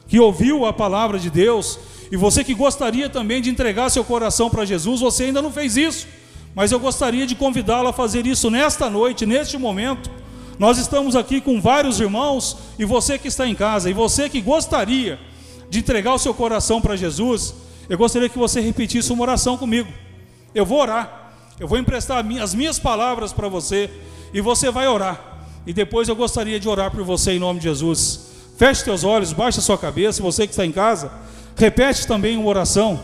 que 0.08 0.20
ouviu 0.20 0.66
a 0.66 0.74
palavra 0.74 1.20
de 1.20 1.30
Deus, 1.30 1.80
e 2.12 2.16
você 2.16 2.44
que 2.44 2.54
gostaria 2.54 3.10
também 3.10 3.42
de 3.42 3.50
entregar 3.50 3.90
seu 3.90 4.04
coração 4.04 4.50
para 4.50 4.66
Jesus, 4.66 5.02
você 5.02 5.26
ainda 5.26 5.42
não 5.42 5.52
fez 5.52 5.76
isso. 5.78 6.08
Mas 6.56 6.72
eu 6.72 6.80
gostaria 6.80 7.28
de 7.28 7.36
convidá-lo 7.36 7.90
a 7.90 7.94
fazer 7.94 8.26
isso 8.26 8.50
nesta 8.50 8.90
noite, 8.90 9.26
neste 9.26 9.58
momento. 9.58 10.10
Nós 10.58 10.78
estamos 10.78 11.16
aqui 11.16 11.40
com 11.40 11.62
vários 11.62 12.00
irmãos, 12.00 12.58
e 12.80 12.86
você 12.86 13.18
que 13.18 13.28
está 13.28 13.48
em 13.48 13.54
casa, 13.54 13.90
e 13.90 13.94
você 13.94 14.28
que 14.30 14.42
gostaria 14.42 15.20
de 15.70 15.80
entregar 15.80 16.14
o 16.14 16.18
seu 16.18 16.34
coração 16.34 16.82
para 16.82 16.96
Jesus, 16.96 17.54
eu 17.90 17.98
gostaria 17.98 18.30
que 18.30 18.38
você 18.38 18.60
repetisse 18.60 19.12
uma 19.12 19.24
oração 19.24 19.58
comigo. 19.58 19.92
Eu 20.56 20.66
vou 20.66 20.80
orar. 20.80 21.34
Eu 21.60 21.68
vou 21.68 21.78
emprestar 21.78 22.26
as 22.42 22.54
minhas 22.54 22.78
palavras 22.78 23.34
para 23.34 23.48
você 23.48 23.90
e 24.34 24.42
você 24.42 24.70
vai 24.70 24.88
orar. 24.88 25.37
E 25.68 25.74
depois 25.74 26.08
eu 26.08 26.16
gostaria 26.16 26.58
de 26.62 26.70
orar 26.70 26.90
por 26.90 27.04
você 27.04 27.34
em 27.34 27.40
nome 27.40 27.60
de 27.60 27.66
Jesus. 27.66 28.22
Feche 28.58 28.86
teus 28.86 29.04
olhos, 29.04 29.34
baixe 29.34 29.60
a 29.60 29.62
sua 29.62 29.78
cabeça, 29.78 30.24
você 30.24 30.48
que 30.48 30.54
está 30.54 30.66
em 30.66 30.72
casa, 30.72 31.12
repete 31.58 32.08
também 32.08 32.38
uma 32.38 32.48
oração. 32.48 32.98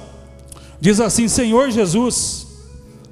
Diz 0.80 1.02
assim: 1.02 1.28
Senhor 1.28 1.70
Jesus, 1.72 2.48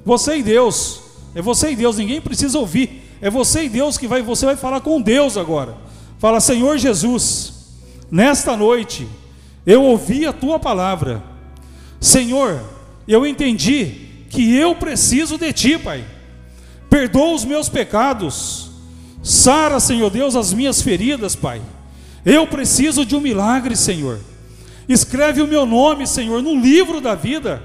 você 0.06 0.38
e 0.38 0.42
Deus, 0.42 1.00
é 1.34 1.42
você 1.42 1.72
e 1.72 1.76
Deus, 1.76 1.98
ninguém 1.98 2.18
precisa 2.18 2.58
ouvir. 2.58 3.02
É 3.20 3.28
você 3.28 3.64
e 3.64 3.68
Deus 3.68 3.98
que 3.98 4.08
vai, 4.08 4.22
você 4.22 4.46
vai 4.46 4.56
falar 4.56 4.80
com 4.80 4.98
Deus 4.98 5.36
agora. 5.36 5.76
Fala, 6.18 6.40
Senhor 6.40 6.78
Jesus, 6.78 7.52
nesta 8.10 8.56
noite 8.56 9.06
eu 9.66 9.82
ouvi 9.82 10.26
a 10.26 10.32
tua 10.32 10.58
palavra. 10.58 11.22
Senhor, 12.00 12.58
eu 13.06 13.26
entendi 13.26 14.08
que 14.30 14.56
eu 14.56 14.74
preciso 14.74 15.36
de 15.36 15.52
Ti, 15.52 15.78
Pai. 15.78 16.02
Perdoa 16.88 17.34
os 17.34 17.44
meus 17.44 17.68
pecados. 17.68 18.71
Sara, 19.22 19.78
Senhor 19.78 20.10
Deus, 20.10 20.34
as 20.34 20.52
minhas 20.52 20.82
feridas, 20.82 21.36
Pai. 21.36 21.62
Eu 22.24 22.46
preciso 22.46 23.04
de 23.04 23.14
um 23.14 23.20
milagre, 23.20 23.76
Senhor. 23.76 24.18
Escreve 24.88 25.40
o 25.40 25.46
meu 25.46 25.64
nome, 25.64 26.06
Senhor, 26.06 26.42
no 26.42 26.58
livro 26.58 27.00
da 27.00 27.14
vida. 27.14 27.62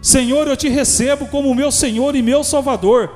Senhor, 0.00 0.46
eu 0.46 0.56
te 0.56 0.68
recebo 0.68 1.26
como 1.26 1.54
meu 1.54 1.70
Senhor 1.70 2.16
e 2.16 2.22
meu 2.22 2.42
Salvador. 2.42 3.10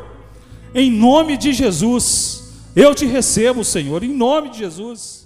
Em 0.75 0.91
nome 0.91 1.37
de 1.37 1.53
Jesus, 1.53 2.53
eu 2.75 2.95
te 2.95 3.07
recebo, 3.07 3.65
Senhor, 3.65 4.03
em 4.03 4.13
nome 4.13 4.51
de 4.51 4.59
Jesus. 4.59 5.22